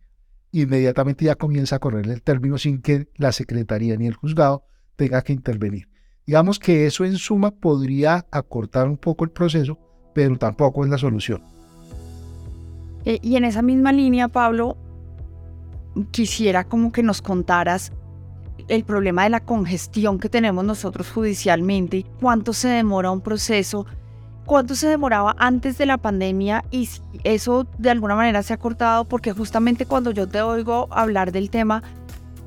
inmediatamente 0.52 1.25
ya 1.25 1.34
comienza 1.34 1.76
a 1.76 1.78
correr 1.80 2.08
el 2.08 2.23
término 2.23 2.58
sin 2.58 2.80
que 2.80 3.08
la 3.16 3.32
secretaría 3.32 3.96
ni 3.96 4.06
el 4.06 4.14
juzgado 4.14 4.64
tenga 4.96 5.23
que 5.23 5.32
intervenir. 5.32 5.88
Digamos 6.26 6.58
que 6.58 6.87
eso 6.87 7.04
en 7.04 7.16
suma 7.16 7.50
podría 7.50 8.26
acortar 8.30 8.88
un 8.88 8.96
poco 8.96 9.25
el 9.25 9.30
proceso, 9.30 9.78
pero 10.14 10.37
tampoco 10.38 10.84
es 10.84 10.90
la 10.90 10.99
solución. 10.99 11.42
Eh, 13.04 13.18
y 13.23 13.37
en 13.37 13.44
esa 13.44 13.62
misma 13.62 13.92
línea, 13.92 14.28
Pablo, 14.28 14.76
quisiera 16.11 16.64
como 16.64 16.92
que 16.92 17.02
nos 17.02 17.23
contaras 17.23 17.92
el 18.68 18.84
problema 18.84 19.25
de 19.25 19.30
la 19.30 19.40
congestión 19.40 20.18
que 20.18 20.28
tenemos 20.28 20.64
nosotros 20.64 21.11
judicialmente, 21.11 22.06
cuánto 22.20 22.52
se 22.52 22.68
demora 22.68 23.11
un 23.11 23.20
proceso, 23.20 23.87
cuánto 24.46 24.75
se 24.75 24.88
demoraba 24.88 25.34
antes 25.38 25.78
de 25.78 25.87
la 25.87 25.99
pandemia 25.99 26.64
y 26.70 26.87
si 26.87 27.02
eso 27.25 27.66
de 27.78 27.90
alguna 27.90 28.14
manera 28.14 28.42
se 28.42 28.54
ha 28.54 28.58
cortado 28.58 29.04
porque 29.04 29.32
justamente 29.32 29.87
cuando 29.87 30.11
yo 30.11 30.28
te 30.28 30.40
oigo 30.40 30.88
hablar 30.90 31.32
del 31.32 31.50
tema, 31.50 31.82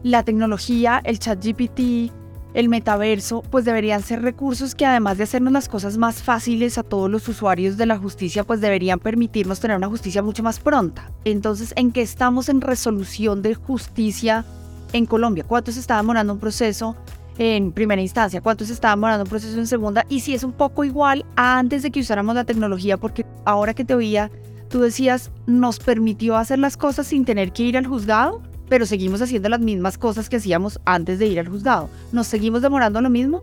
la 0.03 0.23
tecnología, 0.23 1.01
el 1.03 1.19
chat 1.19 1.43
GPT, 1.43 2.11
el 2.53 2.69
metaverso, 2.69 3.43
pues 3.49 3.65
deberían 3.65 4.01
ser 4.01 4.21
recursos 4.21 4.73
que 4.73 4.85
además 4.85 5.17
de 5.17 5.25
hacernos 5.25 5.53
las 5.53 5.69
cosas 5.69 5.97
más 5.97 6.23
fáciles 6.23 6.77
a 6.77 6.83
todos 6.83 7.09
los 7.09 7.27
usuarios 7.27 7.77
de 7.77 7.85
la 7.85 7.97
justicia, 7.97 8.43
pues 8.43 8.61
deberían 8.61 8.99
permitirnos 8.99 9.59
tener 9.59 9.77
una 9.77 9.87
justicia 9.87 10.23
mucho 10.23 10.43
más 10.43 10.59
pronta. 10.59 11.11
Entonces, 11.25 11.73
¿en 11.75 11.91
qué 11.91 12.01
estamos 12.01 12.49
en 12.49 12.61
resolución 12.61 13.41
de 13.41 13.55
justicia 13.55 14.45
en 14.93 15.05
Colombia? 15.05 15.43
¿Cuánto 15.47 15.71
se 15.71 15.79
está 15.79 15.97
demorando 15.97 16.33
un 16.33 16.39
proceso 16.39 16.95
en 17.37 17.71
primera 17.71 18.01
instancia? 18.01 18.41
¿Cuánto 18.41 18.65
se 18.65 18.73
está 18.73 18.89
demorando 18.89 19.23
un 19.23 19.29
proceso 19.29 19.57
en 19.57 19.67
segunda? 19.67 20.05
Y 20.09 20.21
si 20.21 20.33
es 20.33 20.43
un 20.43 20.53
poco 20.53 20.83
igual 20.83 21.25
antes 21.35 21.83
de 21.83 21.91
que 21.91 21.99
usáramos 21.99 22.35
la 22.35 22.45
tecnología, 22.45 22.97
porque 22.97 23.25
ahora 23.45 23.73
que 23.73 23.85
te 23.85 23.93
oía, 23.93 24.31
tú 24.69 24.81
decías, 24.81 25.31
nos 25.45 25.79
permitió 25.79 26.37
hacer 26.37 26.59
las 26.59 26.77
cosas 26.77 27.07
sin 27.07 27.25
tener 27.25 27.51
que 27.51 27.63
ir 27.63 27.77
al 27.77 27.87
juzgado. 27.87 28.41
Pero 28.69 28.85
seguimos 28.85 29.21
haciendo 29.21 29.49
las 29.49 29.59
mismas 29.59 29.97
cosas 29.97 30.29
que 30.29 30.37
hacíamos 30.37 30.79
antes 30.85 31.19
de 31.19 31.27
ir 31.27 31.39
al 31.39 31.47
juzgado. 31.47 31.89
¿Nos 32.11 32.27
seguimos 32.27 32.61
demorando 32.61 33.01
lo 33.01 33.09
mismo? 33.09 33.41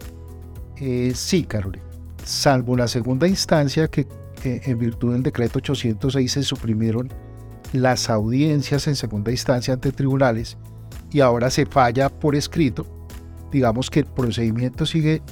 Eh, 0.77 1.13
sí, 1.15 1.45
Carolina. 1.45 1.85
Salvo 2.25 2.77
la 2.77 2.89
segunda 2.89 3.29
instancia 3.29 3.89
que 3.89 4.07
en 4.45 4.79
virtud 4.79 5.13
del 5.13 5.23
decreto 5.23 5.59
806 5.59 6.33
se 6.33 6.43
suprimieron 6.43 7.09
las 7.73 8.11
audiencias 8.11 8.87
en 8.87 8.95
segunda 8.95 9.31
instancia 9.31 9.75
ante 9.75 9.91
tribunales 9.91 10.57
y 11.11 11.21
ahora 11.21 11.51
se 11.51 11.67
falla 11.67 12.09
por 12.09 12.37
escrito, 12.37 12.87
digamos 13.51 13.91
que 13.91 14.01
el 14.01 14.07
procedimiento 14.07 14.87
sigue, 14.87 15.23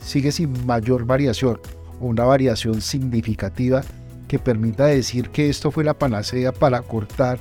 sigue 0.00 0.32
sin 0.32 0.66
mayor 0.66 1.04
variación 1.04 1.58
o 2.00 2.06
una 2.06 2.24
variación 2.24 2.80
significativa 2.80 3.82
que 4.28 4.38
permita 4.38 4.86
decir 4.86 5.30
que 5.30 5.48
esto 5.48 5.70
fue 5.70 5.84
la 5.84 5.98
panacea 5.98 6.52
para 6.52 6.82
cortar 6.82 7.38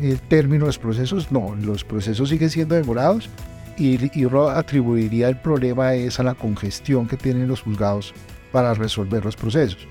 el 0.00 0.20
término 0.20 0.64
de 0.64 0.68
los 0.68 0.78
procesos. 0.78 1.30
No, 1.30 1.54
los 1.56 1.84
procesos 1.84 2.28
siguen 2.28 2.50
siendo 2.50 2.74
demorados 2.74 3.28
y, 3.76 3.98
y 4.18 4.26
atribuiría 4.50 5.28
el 5.28 5.38
problema 5.38 5.94
es 5.94 6.20
a 6.20 6.22
la 6.22 6.34
congestión 6.34 7.06
que 7.06 7.16
tienen 7.16 7.48
los 7.48 7.62
juzgados 7.62 8.14
para 8.52 8.74
resolver 8.74 9.24
los 9.24 9.36
procesos. 9.36 9.86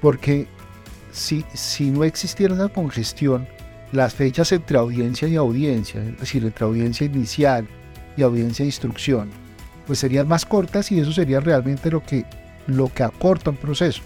Porque 0.00 0.46
si, 1.12 1.44
si 1.54 1.90
no 1.90 2.04
existiera 2.04 2.54
esa 2.54 2.68
congestión, 2.68 3.46
las 3.92 4.14
fechas 4.14 4.50
entre 4.52 4.78
audiencia 4.78 5.28
y 5.28 5.36
audiencia, 5.36 6.02
es 6.02 6.18
decir, 6.18 6.44
entre 6.44 6.64
audiencia 6.64 7.06
inicial 7.06 7.66
y 8.16 8.22
audiencia 8.22 8.64
de 8.64 8.68
instrucción, 8.68 9.30
pues 9.86 9.98
serían 9.98 10.26
más 10.26 10.44
cortas 10.44 10.90
y 10.90 10.98
eso 10.98 11.12
sería 11.12 11.40
realmente 11.40 11.90
lo 11.90 12.02
que, 12.02 12.24
lo 12.66 12.92
que 12.92 13.02
acorta 13.02 13.50
un 13.50 13.56
proceso, 13.56 14.02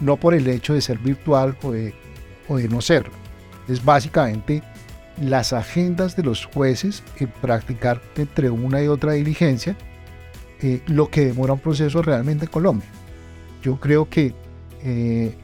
no 0.00 0.16
por 0.16 0.34
el 0.34 0.46
hecho 0.46 0.74
de 0.74 0.80
ser 0.80 0.98
virtual 0.98 1.56
o 1.62 1.72
de, 1.72 1.94
o 2.48 2.56
de 2.56 2.68
no 2.68 2.80
serlo. 2.80 3.21
Es 3.68 3.84
básicamente 3.84 4.62
las 5.20 5.52
agendas 5.52 6.16
de 6.16 6.22
los 6.22 6.46
jueces 6.46 7.02
en 7.18 7.28
practicar 7.28 8.00
entre 8.16 8.50
una 8.50 8.82
y 8.82 8.88
otra 8.88 9.12
diligencia 9.12 9.76
eh, 10.60 10.80
lo 10.86 11.10
que 11.10 11.26
demora 11.26 11.52
un 11.52 11.58
proceso 11.58 12.02
realmente 12.02 12.44
en 12.44 12.50
Colombia. 12.50 12.88
Yo 13.62 13.78
creo 13.78 14.08
que 14.08 14.34
eh, 14.84 15.34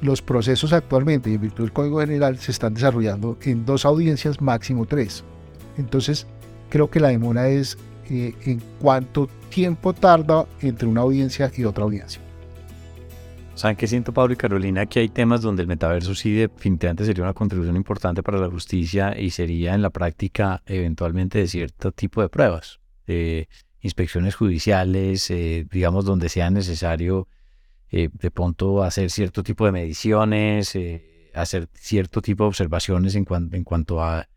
los 0.00 0.20
procesos 0.20 0.72
actualmente, 0.72 1.30
y 1.30 1.34
en 1.34 1.40
virtud 1.40 1.64
del 1.64 1.72
Código 1.72 2.00
General, 2.00 2.36
se 2.38 2.50
están 2.50 2.74
desarrollando 2.74 3.38
en 3.42 3.64
dos 3.64 3.84
audiencias, 3.84 4.40
máximo 4.40 4.84
tres. 4.84 5.22
Entonces, 5.78 6.26
creo 6.70 6.90
que 6.90 6.98
la 6.98 7.08
demora 7.08 7.48
es 7.48 7.78
eh, 8.10 8.34
en 8.44 8.60
cuánto 8.80 9.28
tiempo 9.48 9.92
tarda 9.92 10.46
entre 10.60 10.88
una 10.88 11.02
audiencia 11.02 11.50
y 11.56 11.64
otra 11.64 11.84
audiencia. 11.84 12.20
¿Saben 13.54 13.76
qué 13.76 13.86
siento, 13.86 14.12
Pablo 14.12 14.32
y 14.32 14.36
Carolina? 14.36 14.86
Que 14.86 15.00
hay 15.00 15.08
temas 15.08 15.42
donde 15.42 15.62
el 15.62 15.68
metaverso 15.68 16.14
sí 16.14 16.32
definitivamente 16.32 17.04
sería 17.04 17.22
una 17.24 17.34
contribución 17.34 17.76
importante 17.76 18.22
para 18.22 18.38
la 18.38 18.48
justicia 18.48 19.18
y 19.18 19.30
sería 19.30 19.74
en 19.74 19.82
la 19.82 19.90
práctica 19.90 20.62
eventualmente 20.66 21.38
de 21.38 21.46
cierto 21.46 21.92
tipo 21.92 22.22
de 22.22 22.28
pruebas 22.28 22.80
inspecciones 23.82 24.36
judiciales, 24.36 25.30
eh, 25.30 25.66
digamos, 25.70 26.04
donde 26.04 26.28
sea 26.28 26.50
necesario 26.50 27.28
eh, 27.90 28.08
de 28.12 28.30
pronto 28.30 28.82
hacer 28.82 29.10
cierto 29.10 29.42
tipo 29.42 29.66
de 29.66 29.72
mediciones, 29.72 30.74
eh, 30.76 31.30
hacer 31.34 31.68
cierto 31.74 32.22
tipo 32.22 32.44
de 32.44 32.48
observaciones 32.48 33.14
en 33.14 33.24
cuanto 33.24 34.02
a 34.02 34.28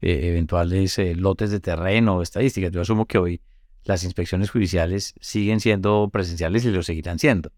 eventuales 0.00 0.98
lotes 1.16 1.50
de 1.50 1.60
terreno 1.60 2.16
o 2.16 2.22
estadísticas. 2.22 2.70
Yo 2.72 2.82
asumo 2.82 3.06
que 3.06 3.16
hoy 3.16 3.40
las 3.84 4.04
inspecciones 4.04 4.50
judiciales 4.50 5.14
siguen 5.20 5.60
siendo 5.60 6.10
presenciales 6.12 6.64
y 6.64 6.70
lo 6.70 6.82
seguirán 6.82 7.18
siendo. 7.18 7.50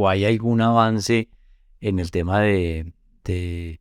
¿O 0.00 0.08
hay 0.08 0.24
algún 0.24 0.60
avance 0.60 1.28
en 1.80 1.98
el 1.98 2.12
tema 2.12 2.40
de, 2.40 2.92
de 3.24 3.80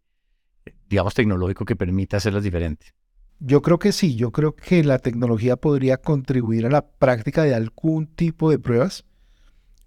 digamos, 0.89 1.13
tecnológico 1.13 1.63
que 1.63 1.75
permita 1.75 2.17
hacerlas 2.17 2.41
diferentes? 2.41 2.95
Yo 3.39 3.61
creo 3.61 3.77
que 3.77 3.91
sí, 3.91 4.15
yo 4.15 4.31
creo 4.31 4.55
que 4.55 4.83
la 4.83 4.97
tecnología 4.97 5.57
podría 5.57 5.97
contribuir 5.97 6.65
a 6.65 6.71
la 6.71 6.87
práctica 6.87 7.43
de 7.43 7.53
algún 7.53 8.07
tipo 8.07 8.49
de 8.49 8.57
pruebas, 8.57 9.05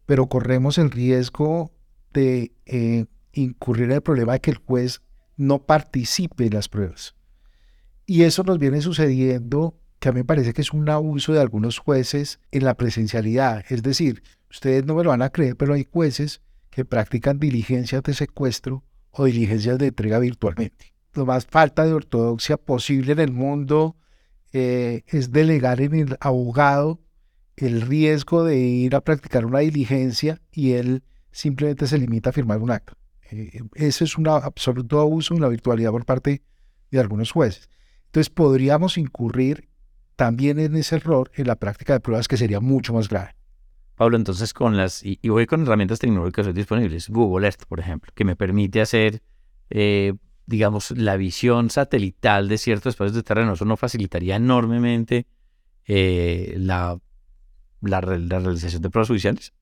pero 0.06 0.28
corremos 0.28 0.78
el 0.78 0.92
riesgo 0.92 1.72
de 2.12 2.52
eh, 2.64 3.06
incurrir 3.32 3.86
en 3.86 3.92
el 3.92 4.02
problema 4.02 4.34
de 4.34 4.40
que 4.40 4.52
el 4.52 4.58
juez 4.58 5.02
no 5.36 5.66
participe 5.66 6.46
en 6.46 6.54
las 6.54 6.68
pruebas. 6.68 7.16
Y 8.06 8.22
eso 8.22 8.44
nos 8.44 8.60
viene 8.60 8.82
sucediendo, 8.82 9.80
que 9.98 10.10
a 10.10 10.12
mí 10.12 10.20
me 10.20 10.24
parece 10.24 10.52
que 10.52 10.62
es 10.62 10.72
un 10.72 10.88
abuso 10.88 11.32
de 11.32 11.40
algunos 11.40 11.78
jueces 11.78 12.38
en 12.52 12.64
la 12.64 12.76
presencialidad. 12.76 13.64
Es 13.68 13.82
decir, 13.82 14.22
ustedes 14.50 14.84
no 14.84 14.94
me 14.94 15.04
lo 15.04 15.10
van 15.10 15.22
a 15.22 15.30
creer, 15.30 15.56
pero 15.56 15.74
hay 15.74 15.86
jueces 15.90 16.42
que 16.70 16.84
practican 16.84 17.38
diligencias 17.38 18.02
de 18.02 18.14
secuestro 18.14 18.84
o 19.10 19.24
diligencias 19.24 19.78
de 19.78 19.88
entrega 19.88 20.18
virtualmente 20.18 20.90
lo 21.14 21.26
más 21.26 21.46
falta 21.46 21.84
de 21.84 21.92
ortodoxia 21.92 22.56
posible 22.56 23.12
en 23.12 23.18
el 23.18 23.32
mundo 23.32 23.96
eh, 24.52 25.02
es 25.06 25.32
delegar 25.32 25.80
en 25.80 25.94
el 25.94 26.16
abogado 26.20 27.00
el 27.56 27.82
riesgo 27.82 28.44
de 28.44 28.58
ir 28.58 28.94
a 28.94 29.00
practicar 29.00 29.44
una 29.44 29.58
diligencia 29.60 30.40
y 30.50 30.72
él 30.72 31.02
simplemente 31.30 31.86
se 31.86 31.98
limita 31.98 32.30
a 32.30 32.32
firmar 32.32 32.58
un 32.58 32.70
acto. 32.70 32.94
Eh, 33.30 33.60
ese 33.74 34.04
es 34.04 34.16
un 34.16 34.28
absoluto 34.28 35.00
abuso 35.00 35.34
en 35.34 35.42
la 35.42 35.48
virtualidad 35.48 35.90
por 35.90 36.04
parte 36.04 36.42
de 36.90 37.00
algunos 37.00 37.32
jueces. 37.32 37.68
Entonces 38.06 38.30
podríamos 38.30 38.98
incurrir 38.98 39.68
también 40.16 40.58
en 40.58 40.74
ese 40.76 40.96
error 40.96 41.30
en 41.34 41.46
la 41.46 41.56
práctica 41.56 41.92
de 41.92 42.00
pruebas 42.00 42.28
que 42.28 42.36
sería 42.36 42.60
mucho 42.60 42.92
más 42.94 43.08
grave. 43.08 43.34
Pablo, 44.00 44.16
entonces 44.16 44.54
con 44.54 44.78
las, 44.78 45.04
y, 45.04 45.18
voy 45.28 45.44
con 45.44 45.60
herramientas 45.60 45.98
tecnológicas 45.98 46.54
disponibles, 46.54 47.10
Google 47.10 47.46
Earth, 47.46 47.66
por 47.68 47.80
ejemplo, 47.80 48.10
que 48.14 48.24
me 48.24 48.34
permite 48.34 48.80
hacer 48.80 49.20
eh, 49.68 50.14
digamos, 50.46 50.92
la 50.92 51.18
visión 51.18 51.68
satelital 51.68 52.48
de 52.48 52.56
ciertos 52.56 52.92
espacios 52.92 53.14
de 53.14 53.22
terreno. 53.22 53.52
Eso 53.52 53.66
no 53.66 53.76
facilitaría 53.76 54.36
enormemente 54.36 55.26
eh, 55.84 56.54
la, 56.56 56.98
la, 57.82 58.00
realización 58.00 58.80
de 58.80 58.88
pruebas 58.88 59.08
judiciales. 59.08 59.52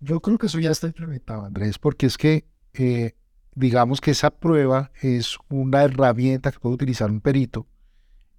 Yo 0.00 0.18
creo 0.18 0.38
que 0.38 0.46
eso 0.46 0.58
ya 0.58 0.72
está 0.72 0.88
implementado, 0.88 1.44
Andrés, 1.44 1.78
porque 1.78 2.06
es 2.06 2.18
que, 2.18 2.48
eh, 2.74 3.14
digamos 3.54 4.00
que 4.00 4.10
esa 4.10 4.30
prueba 4.30 4.90
es 5.02 5.38
una 5.48 5.84
herramienta 5.84 6.50
que 6.50 6.58
puede 6.58 6.74
utilizar 6.74 7.12
un 7.12 7.20
perito 7.20 7.68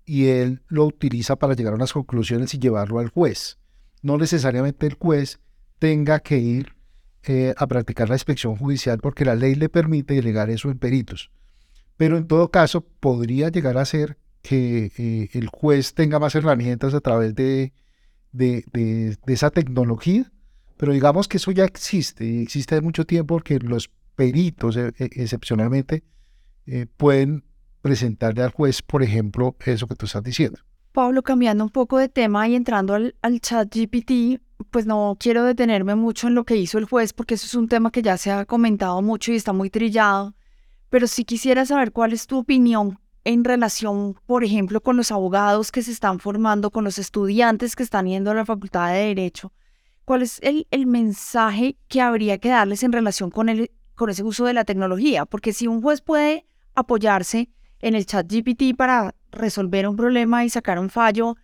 y 0.04 0.28
él 0.28 0.64
lo 0.68 0.84
utiliza 0.84 1.38
para 1.38 1.54
llegar 1.54 1.72
a 1.72 1.78
unas 1.78 1.94
conclusiones 1.94 2.54
y 2.56 2.60
llevarlo 2.60 3.00
al 3.00 3.08
juez. 3.08 3.58
No 4.02 4.18
necesariamente 4.18 4.88
el 4.88 4.94
juez 4.94 5.40
tenga 5.80 6.20
que 6.20 6.38
ir 6.38 6.76
eh, 7.24 7.54
a 7.58 7.68
practicar 7.68 8.10
la 8.10 8.16
inspección 8.16 8.56
judicial 8.56 9.00
porque 9.00 9.26
la 9.26 9.36
ley 9.36 9.56
le 9.56 9.70
permite 9.70 10.14
delegar 10.14 10.50
eso 10.50 10.70
en 10.70 10.80
peritos. 10.80 11.32
Pero 11.98 12.18
en 12.18 12.28
todo 12.28 12.50
caso, 12.50 12.82
podría 12.82 13.50
llegar 13.50 13.78
a 13.78 13.86
ser 13.86 14.18
que 14.42 14.92
eh, 14.98 15.30
el 15.34 15.48
juez 15.48 15.94
tenga 15.94 16.18
más 16.20 16.34
herramientas 16.36 16.94
a 16.94 17.02
través 17.02 17.36
de, 17.36 17.74
de, 18.32 19.18
esa 19.28 19.50
tecnología, 19.50 20.32
pero 20.78 20.94
digamos 20.94 21.28
que 21.28 21.38
eso 21.38 21.52
ya 21.52 21.66
existe, 21.66 22.42
existe 22.42 22.76
de 22.76 22.82
mucho 22.82 23.06
tiempo 23.06 23.36
porque 23.36 23.60
los 23.60 23.92
peritos 24.16 24.78
e, 24.78 24.94
e, 24.98 25.10
excepcionalmente 25.22 26.04
eh, 26.68 26.86
pueden 26.98 27.44
presentarle 27.82 28.44
al 28.44 28.52
juez, 28.52 28.82
por 28.82 29.04
ejemplo, 29.04 29.56
eso 29.66 29.88
que 29.88 29.96
tú 29.96 30.06
estás 30.06 30.24
diciendo. 30.24 30.60
Pablo, 30.92 31.24
cambiando 31.24 31.64
un 31.64 31.70
poco 31.70 31.98
de 31.98 32.10
tema 32.10 32.48
y 32.48 32.56
entrando 32.56 32.94
al, 32.94 33.16
al 33.22 33.40
chat 33.40 33.74
GPT, 33.74 34.42
pues 34.72 34.86
no 34.86 35.16
quiero 35.20 35.44
detenerme 35.44 35.96
mucho 35.96 36.28
en 36.28 36.36
lo 36.36 36.44
que 36.44 36.56
hizo 36.58 36.78
el 36.78 36.86
juez 36.86 37.14
porque 37.14 37.36
eso 37.36 37.46
es 37.46 37.56
un 37.56 37.68
tema 37.68 37.92
que 37.92 38.02
ya 38.02 38.18
se 38.18 38.32
ha 38.32 38.46
comentado 38.46 39.02
mucho 39.02 39.32
y 39.32 39.36
está 39.36 39.54
muy 39.54 39.70
trillado 39.70 40.34
pero 40.90 41.08
sí 41.08 41.24
quisiera 41.24 41.66
saber 41.66 41.92
cuál 41.92 42.14
es 42.14 42.28
tu 42.28 42.40
opinión 42.40 43.00
en 43.24 43.44
relación, 43.44 44.16
por 44.26 44.44
ejemplo, 44.44 44.82
con 44.82 44.98
los 44.98 45.12
abogados 45.12 45.72
que 45.72 45.84
se 45.84 45.92
están 45.92 46.20
formando, 46.20 46.72
con 46.72 46.84
los 46.84 46.98
estudiantes 46.98 47.76
que 47.76 47.84
están 47.84 48.08
yendo 48.08 48.32
a 48.32 48.34
la 48.34 48.46
Facultad 48.46 48.92
de 48.92 49.00
Derecho. 49.00 49.54
¿Cuál 50.06 50.24
es 50.24 50.40
el, 50.42 50.68
el 50.72 50.88
mensaje 50.88 51.78
que 51.88 52.02
habría 52.02 52.40
que 52.40 52.50
darles 52.50 52.82
en 52.82 52.92
relación 52.92 53.30
con, 53.30 53.50
el, 53.50 53.72
con 53.96 54.10
ese 54.10 54.24
uso 54.24 54.46
de 54.46 54.54
la 54.54 54.66
tecnología? 54.66 55.26
Porque 55.26 55.54
si 55.54 55.68
un 55.68 55.82
juez 55.82 56.02
puede 56.02 56.48
apoyarse 56.74 57.50
en 57.82 57.94
el 57.94 58.06
chat 58.06 58.26
GPT 58.28 58.76
para 58.76 59.14
resolver 59.32 59.88
un 59.88 59.96
problema 59.96 60.46
y 60.46 60.50
sacar 60.50 60.80
un 60.80 60.90
fallo, 60.90 61.38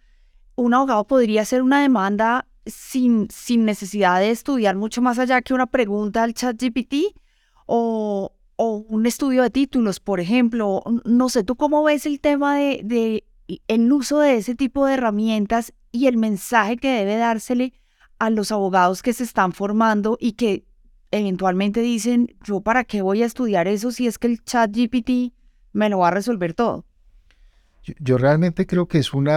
un 0.55 0.73
abogado 0.73 1.05
podría 1.05 1.41
hacer 1.41 1.61
una 1.61 1.81
demanda 1.81 2.47
sin, 2.65 3.27
sin 3.29 3.65
necesidad 3.65 4.19
de 4.19 4.31
estudiar 4.31 4.75
mucho 4.75 5.01
más 5.01 5.19
allá 5.19 5.41
que 5.41 5.53
una 5.53 5.67
pregunta 5.67 6.23
al 6.23 6.33
chat 6.33 6.61
GPT 6.61 7.15
o, 7.65 8.31
o 8.55 8.85
un 8.87 9.05
estudio 9.05 9.43
de 9.43 9.49
títulos, 9.49 9.99
por 9.99 10.19
ejemplo. 10.19 10.83
No 11.03 11.29
sé, 11.29 11.43
¿tú 11.43 11.55
cómo 11.55 11.83
ves 11.83 12.05
el 12.05 12.19
tema 12.19 12.57
de, 12.57 12.81
de 12.83 13.23
el 13.67 13.91
uso 13.91 14.19
de 14.19 14.37
ese 14.37 14.55
tipo 14.55 14.85
de 14.85 14.95
herramientas 14.95 15.73
y 15.91 16.07
el 16.07 16.17
mensaje 16.17 16.77
que 16.77 16.91
debe 16.91 17.17
dársele 17.17 17.73
a 18.19 18.29
los 18.29 18.51
abogados 18.51 19.03
que 19.03 19.13
se 19.13 19.23
están 19.23 19.51
formando 19.51 20.17
y 20.19 20.33
que 20.33 20.65
eventualmente 21.11 21.81
dicen, 21.81 22.35
yo 22.43 22.61
para 22.61 22.83
qué 22.83 23.01
voy 23.01 23.21
a 23.23 23.25
estudiar 23.25 23.67
eso 23.67 23.91
si 23.91 24.07
es 24.07 24.17
que 24.17 24.27
el 24.27 24.43
chat 24.43 24.71
GPT 24.71 25.33
me 25.73 25.89
lo 25.89 25.99
va 25.99 26.07
a 26.07 26.11
resolver 26.11 26.53
todo? 26.53 26.85
Yo, 27.99 28.17
realmente 28.17 28.65
creo 28.65 28.87
que 28.87 28.97
es 28.97 29.13
un 29.13 29.29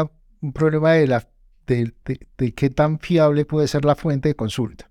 problema 0.54 0.92
de, 0.92 1.06
la, 1.06 1.28
de, 1.66 2.54
qué 2.54 2.70
tan 2.70 2.98
fiable 2.98 3.44
puede 3.44 3.68
ser 3.68 3.84
la 3.84 3.94
fuente 3.94 4.30
de 4.30 4.34
consulta. 4.34 4.90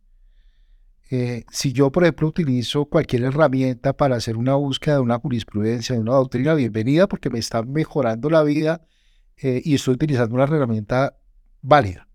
Eh, 1.10 1.46
si 1.52 1.72
yo, 1.72 1.92
por 1.92 2.04
ejemplo, 2.04 2.28
utilizo 2.28 2.86
cualquier 2.86 3.24
herramienta 3.24 3.94
para 3.94 4.18
hacer 4.18 4.38
una 4.38 4.56
búsqueda 4.56 4.96
de 4.96 5.02
una 5.02 5.20
jurisprudencia, 5.20 5.96
de 5.96 6.02
una 6.02 6.14
doctrina, 6.14 6.54
bienvenida, 6.54 7.08
porque 7.08 7.30
me 7.30 7.40
está 7.40 7.64
mejorando 7.64 8.30
la 8.30 8.44
vida 8.44 8.86
eh, 9.38 9.62
y 9.64 9.76
estoy 9.76 9.96
utilizando 9.96 10.36
una 10.36 10.44
herramienta 10.44 11.18
válida. 11.62 12.08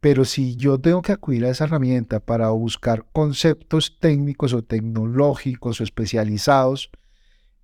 Pero 0.00 0.24
si 0.24 0.56
yo 0.56 0.78
tengo 0.78 1.02
que 1.02 1.12
acudir 1.12 1.44
a 1.44 1.50
esa 1.50 1.64
herramienta 1.64 2.20
para 2.20 2.50
buscar 2.50 3.06
conceptos 3.12 3.98
técnicos 3.98 4.52
o 4.52 4.62
tecnológicos 4.62 5.80
o 5.80 5.84
especializados, 5.84 6.90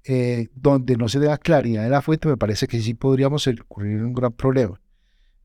eh, 0.04 0.48
donde 0.54 0.96
no 0.96 1.08
se 1.08 1.20
da 1.20 1.38
claridad 1.38 1.84
de 1.84 1.90
la 1.90 2.02
fuente, 2.02 2.28
me 2.28 2.36
parece 2.36 2.66
que 2.66 2.80
sí 2.80 2.94
podríamos 2.94 3.46
ocurrir 3.46 4.02
un 4.02 4.14
gran 4.14 4.32
problema. 4.32 4.80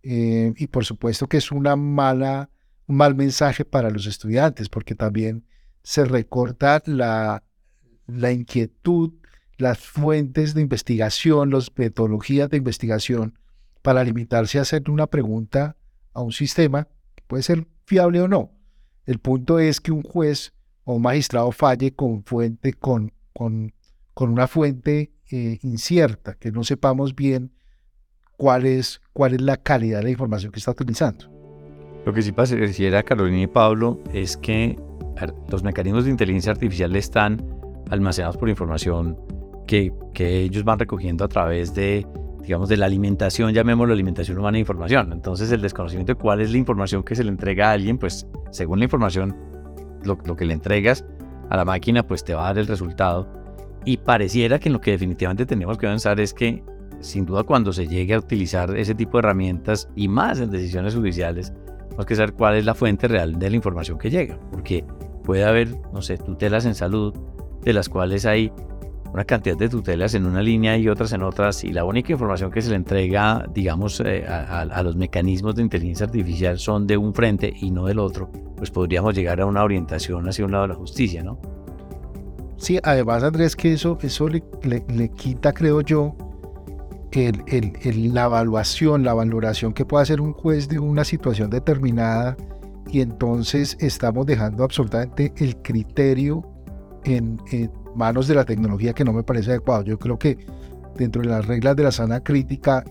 y 0.04 0.68
por 0.68 0.86
supuesto 0.86 1.28
que 1.28 1.38
es 1.38 1.52
una 1.52 1.76
mala 1.76 2.50
un 2.88 2.96
mal 2.96 3.16
mensaje 3.16 3.66
para 3.66 3.90
los 3.90 4.06
estudiantes, 4.08 4.70
porque 4.70 4.96
también 4.96 5.46
se 5.84 6.06
recorta 6.06 6.82
la, 6.86 7.44
la 8.08 8.32
inquietud, 8.32 9.14
las 9.58 9.80
fuentes 9.80 10.54
de 10.54 10.62
investigación, 10.62 11.52
las 11.52 11.72
metodologías 11.76 12.50
de 12.50 12.58
investigación, 12.58 13.38
para 13.82 14.04
limitarse 14.04 14.60
a 14.60 14.62
hacer 14.62 14.90
una 14.90 15.08
pregunta 15.08 15.76
a 16.14 16.22
un 16.22 16.32
sistema 16.32 16.88
que 17.16 17.24
puede 17.28 17.44
ser 17.44 17.68
fiable 17.86 18.22
o 18.22 18.28
no. 18.28 18.52
El 19.06 19.20
punto 19.20 19.60
es 19.60 19.80
que 19.80 19.92
un 19.92 20.04
juez 20.04 20.54
o 20.84 20.96
un 20.96 21.02
magistrado 21.02 21.52
falle 21.52 21.94
con, 21.94 22.24
fuente, 22.24 22.74
con, 22.74 23.14
con, 23.34 23.74
con 24.18 24.32
una 24.32 24.48
fuente 24.48 25.12
eh, 25.30 25.60
incierta, 25.62 26.34
que 26.40 26.52
no 26.52 26.64
sepamos 26.64 27.16
bien 27.16 27.52
cuál 28.36 28.66
es, 28.66 29.00
cuál 29.14 29.36
es 29.36 29.42
la 29.42 29.58
calidad 29.58 30.00
de 30.00 30.06
la 30.06 30.10
información 30.10 30.52
que 30.52 30.58
está 30.58 30.72
utilizando. 30.72 31.26
Lo 32.04 32.12
que 32.12 32.24
sí 32.24 32.32
pareciera 32.32 33.04
Carolina 33.04 33.44
y 33.44 33.46
Pablo 33.46 34.02
es 34.12 34.36
que 34.36 34.76
los 35.52 35.62
mecanismos 35.62 36.06
de 36.06 36.10
inteligencia 36.10 36.52
artificial 36.52 36.96
están 36.96 37.46
almacenados 37.92 38.38
por 38.38 38.50
información 38.50 39.20
que, 39.68 39.94
que 40.16 40.42
ellos 40.42 40.64
van 40.64 40.80
recogiendo 40.80 41.24
a 41.24 41.28
través 41.28 41.76
de, 41.76 42.08
digamos, 42.42 42.70
de 42.70 42.78
la 42.78 42.88
alimentación, 42.88 43.54
llamémoslo 43.54 43.94
alimentación 43.94 44.40
humana 44.40 44.56
de 44.56 44.62
información. 44.62 45.14
Entonces 45.14 45.52
el 45.52 45.62
desconocimiento 45.62 46.14
de 46.14 46.18
cuál 46.18 46.42
es 46.42 46.50
la 46.50 46.58
información 46.58 47.04
que 47.04 47.16
se 47.16 47.24
le 47.24 47.30
entrega 47.30 47.70
a 47.70 47.74
alguien, 47.74 48.00
pues 48.00 48.26
según 48.50 48.80
la 48.80 48.86
información, 48.86 49.38
lo, 50.04 50.18
lo 50.26 50.36
que 50.36 50.46
le 50.46 50.54
entregas 50.54 51.06
a 51.52 51.56
la 51.56 51.66
máquina, 51.66 52.02
pues 52.02 52.24
te 52.24 52.34
va 52.34 52.46
a 52.46 52.48
dar 52.48 52.58
el 52.58 52.66
resultado. 52.66 53.37
Y 53.88 53.96
pareciera 53.96 54.60
que 54.60 54.68
en 54.68 54.74
lo 54.74 54.82
que 54.82 54.92
definitivamente 54.92 55.46
tenemos 55.46 55.78
que 55.78 55.86
avanzar 55.86 56.20
es 56.20 56.34
que, 56.34 56.62
sin 57.00 57.26
duda, 57.26 57.44
cuando 57.44 57.72
se 57.72 57.88
llegue 57.88 58.16
a 58.16 58.20
utilizar 58.20 58.76
ese 58.76 58.94
tipo 58.94 59.14
de 59.14 59.20
herramientas 59.20 59.88
y 59.96 60.10
más 60.10 60.42
en 60.42 60.52
decisiones 60.52 60.94
judiciales, 60.94 61.54
tenemos 61.86 62.06
que 62.06 62.18
saber 62.18 62.34
cuál 62.34 62.58
es 62.58 62.66
la 62.66 62.76
fuente 62.76 63.08
real 63.08 63.40
de 63.40 63.50
la 63.50 63.56
información 63.56 63.98
que 63.98 64.10
llega, 64.10 64.38
porque 64.52 64.84
puede 65.24 65.46
haber, 65.46 65.70
no 65.94 66.02
sé, 66.02 66.18
tutelas 66.18 66.66
en 66.66 66.76
salud, 66.76 67.14
de 67.64 67.72
las 67.72 67.88
cuales 67.88 68.26
hay 68.26 68.52
una 69.14 69.24
cantidad 69.24 69.56
de 69.56 69.70
tutelas 69.70 70.16
en 70.16 70.26
una 70.26 70.42
línea 70.42 70.78
y 70.78 70.90
otras 70.90 71.14
en 71.14 71.24
otras, 71.24 71.64
y 71.64 71.72
la 71.72 71.86
única 71.86 72.12
información 72.12 72.52
que 72.52 72.62
se 72.62 72.72
le 72.72 72.76
entrega, 72.76 73.46
digamos, 73.54 74.02
eh, 74.02 74.26
a, 74.28 74.84
los 74.84 74.98
mecanismos 74.98 75.56
de 75.56 75.62
inteligencia 75.62 76.08
artificial 76.08 76.60
son 76.60 76.88
de 76.88 76.98
un 76.98 77.14
frente 77.14 77.54
y 77.58 77.72
no 77.72 77.86
del 77.86 78.00
otro, 78.00 78.30
pues 78.58 78.70
podríamos 78.70 79.16
llegar 79.16 79.40
a 79.40 79.46
una 79.46 79.64
orientación 79.64 80.28
hacia 80.28 80.44
un 80.44 80.52
lado 80.52 80.64
de 80.64 80.74
la 80.74 80.76
justicia, 80.76 81.24
¿no? 81.24 81.40
Sí, 82.58 82.80
además, 82.84 83.24
Andrés, 83.24 83.56
que 83.56 83.74
eso, 83.74 83.98
eso 84.02 84.28
le, 84.28 84.44
le 84.64 85.10
quita, 85.10 85.54
creo 85.54 85.82
yo, 85.82 86.16
el, 87.26 88.14
la 88.14 88.26
evaluación, 88.26 89.04
la 89.04 89.14
valoración 89.14 89.74
que 89.74 89.86
puede 89.86 90.04
hacer 90.04 90.22
un 90.22 90.34
juez 90.34 90.68
de 90.68 90.80
una 90.80 91.04
situación 91.04 91.50
determinada 91.50 92.38
y 92.92 93.02
entonces 93.02 93.78
estamos 93.80 94.26
dejando 94.26 94.64
absolutamente 94.64 95.34
el 95.38 95.58
criterio 95.58 96.44
en, 97.04 97.40
manos 97.96 98.28
de 98.28 98.36
la 98.36 98.46
tecnología 98.46 98.94
que 98.94 99.04
no 99.04 99.14
me 99.14 99.24
parece 99.24 99.52
adecuado. 99.52 99.84
Yo 99.84 99.98
creo 99.98 100.20
que 100.20 100.38
dentro 100.96 101.22
de 101.22 101.30
las 101.30 101.48
reglas 101.48 101.76
de 101.76 101.84
la 101.84 101.92
sana 101.92 102.24
crítica 102.24 102.84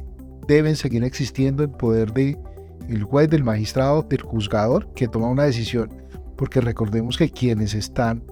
deben 0.48 0.74
seguir 0.74 1.04
existiendo 1.04 1.62
el 1.62 1.70
poder 1.70 2.12
de 2.12 2.36
el 2.88 3.02
juez, 3.02 3.28
del 3.28 3.44
magistrado, 3.44 4.02
del 4.02 4.22
juzgador 4.22 4.92
que 4.94 5.08
toma 5.08 5.28
una 5.28 5.44
decisión, 5.44 5.90
porque 6.36 6.60
recordemos 6.60 7.16
que 7.16 7.30
quienes 7.30 7.74
están 7.74 8.22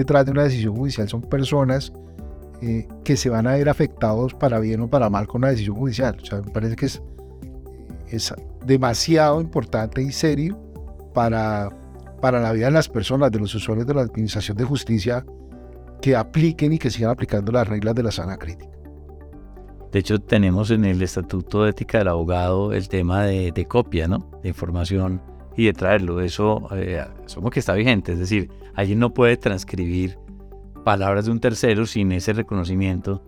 detrás 0.00 0.26
de 0.26 0.32
una 0.32 0.44
decisión 0.44 0.76
judicial 0.76 1.08
son 1.08 1.22
personas 1.22 1.92
eh, 2.62 2.86
que 3.04 3.16
se 3.16 3.28
van 3.30 3.46
a 3.46 3.54
ver 3.54 3.68
afectados 3.68 4.34
para 4.34 4.58
bien 4.58 4.80
o 4.80 4.88
para 4.88 5.10
mal 5.10 5.26
con 5.26 5.42
la 5.42 5.48
decisión 5.48 5.76
judicial. 5.76 6.16
O 6.22 6.24
sea, 6.24 6.40
me 6.40 6.50
parece 6.50 6.76
que 6.76 6.86
es, 6.86 7.02
es 8.08 8.34
demasiado 8.64 9.40
importante 9.40 10.02
y 10.02 10.12
serio 10.12 10.58
para, 11.12 11.68
para 12.20 12.40
la 12.40 12.52
vida 12.52 12.66
de 12.66 12.72
las 12.72 12.88
personas, 12.88 13.30
de 13.30 13.38
los 13.38 13.54
usuarios 13.54 13.86
de 13.86 13.94
la 13.94 14.02
Administración 14.02 14.56
de 14.56 14.64
Justicia, 14.64 15.24
que 16.00 16.16
apliquen 16.16 16.72
y 16.72 16.78
que 16.78 16.90
sigan 16.90 17.10
aplicando 17.10 17.52
las 17.52 17.66
reglas 17.66 17.94
de 17.94 18.02
la 18.02 18.10
sana 18.10 18.36
crítica. 18.36 18.74
De 19.94 20.00
hecho, 20.00 20.18
tenemos 20.18 20.72
en 20.72 20.84
el 20.84 21.00
Estatuto 21.02 21.62
de 21.62 21.70
Ética 21.70 21.98
del 21.98 22.08
Abogado 22.08 22.72
el 22.72 22.88
tema 22.88 23.24
de, 23.24 23.66
copia, 23.68 24.08
¿no? 24.08 24.28
De 24.42 24.48
información 24.48 25.22
y 25.56 25.66
de 25.66 25.72
traerlo. 25.72 26.20
Eso, 26.20 26.68
eh, 26.72 27.04
como 27.34 27.50
que 27.50 27.60
está 27.60 27.74
vigente. 27.74 28.12
Es 28.12 28.18
decir, 28.18 28.50
alguien 28.74 28.98
no 28.98 29.14
puede 29.14 29.36
transcribir 29.36 30.18
palabras 30.84 31.24
de 31.24 31.30
un 31.30 31.40
tercero 31.40 31.86
sin 31.86 32.12
ese 32.12 32.32
reconocimiento. 32.32 33.22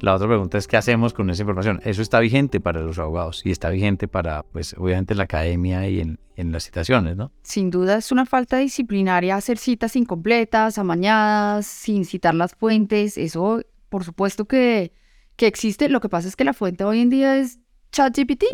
La 0.00 0.14
otra 0.14 0.28
pregunta 0.28 0.56
es 0.56 0.66
qué 0.66 0.78
hacemos 0.78 1.12
con 1.12 1.28
esa 1.28 1.42
información. 1.42 1.80
Eso 1.84 2.00
está 2.00 2.20
vigente 2.20 2.58
para 2.58 2.80
los 2.80 2.98
abogados 2.98 3.44
y 3.44 3.50
está 3.50 3.68
vigente 3.68 4.08
para, 4.08 4.44
pues, 4.44 4.74
obviamente, 4.78 5.14
la 5.14 5.24
academia 5.24 5.86
y 5.88 6.00
en, 6.00 6.18
en 6.36 6.52
las 6.52 6.64
citaciones, 6.64 7.18
¿no? 7.18 7.32
Sin 7.42 7.70
duda 7.70 7.98
es 7.98 8.10
una 8.10 8.24
falta 8.24 8.56
disciplinaria 8.56 9.36
hacer 9.36 9.58
citas 9.58 9.96
incompletas, 9.96 10.78
amañadas, 10.78 11.66
sin 11.66 12.06
citar 12.06 12.34
las 12.34 12.54
fuentes. 12.54 13.18
Eso, 13.18 13.60
por 13.90 14.04
supuesto 14.04 14.46
que, 14.46 14.94
que 15.36 15.46
existe. 15.46 15.90
Lo 15.90 16.00
que 16.00 16.08
pasa 16.08 16.28
es 16.28 16.36
que 16.36 16.44
la 16.44 16.54
fuente 16.54 16.84
hoy 16.84 17.00
en 17.00 17.10
día 17.10 17.36
es 17.36 17.58
ChatGPT. 17.92 18.44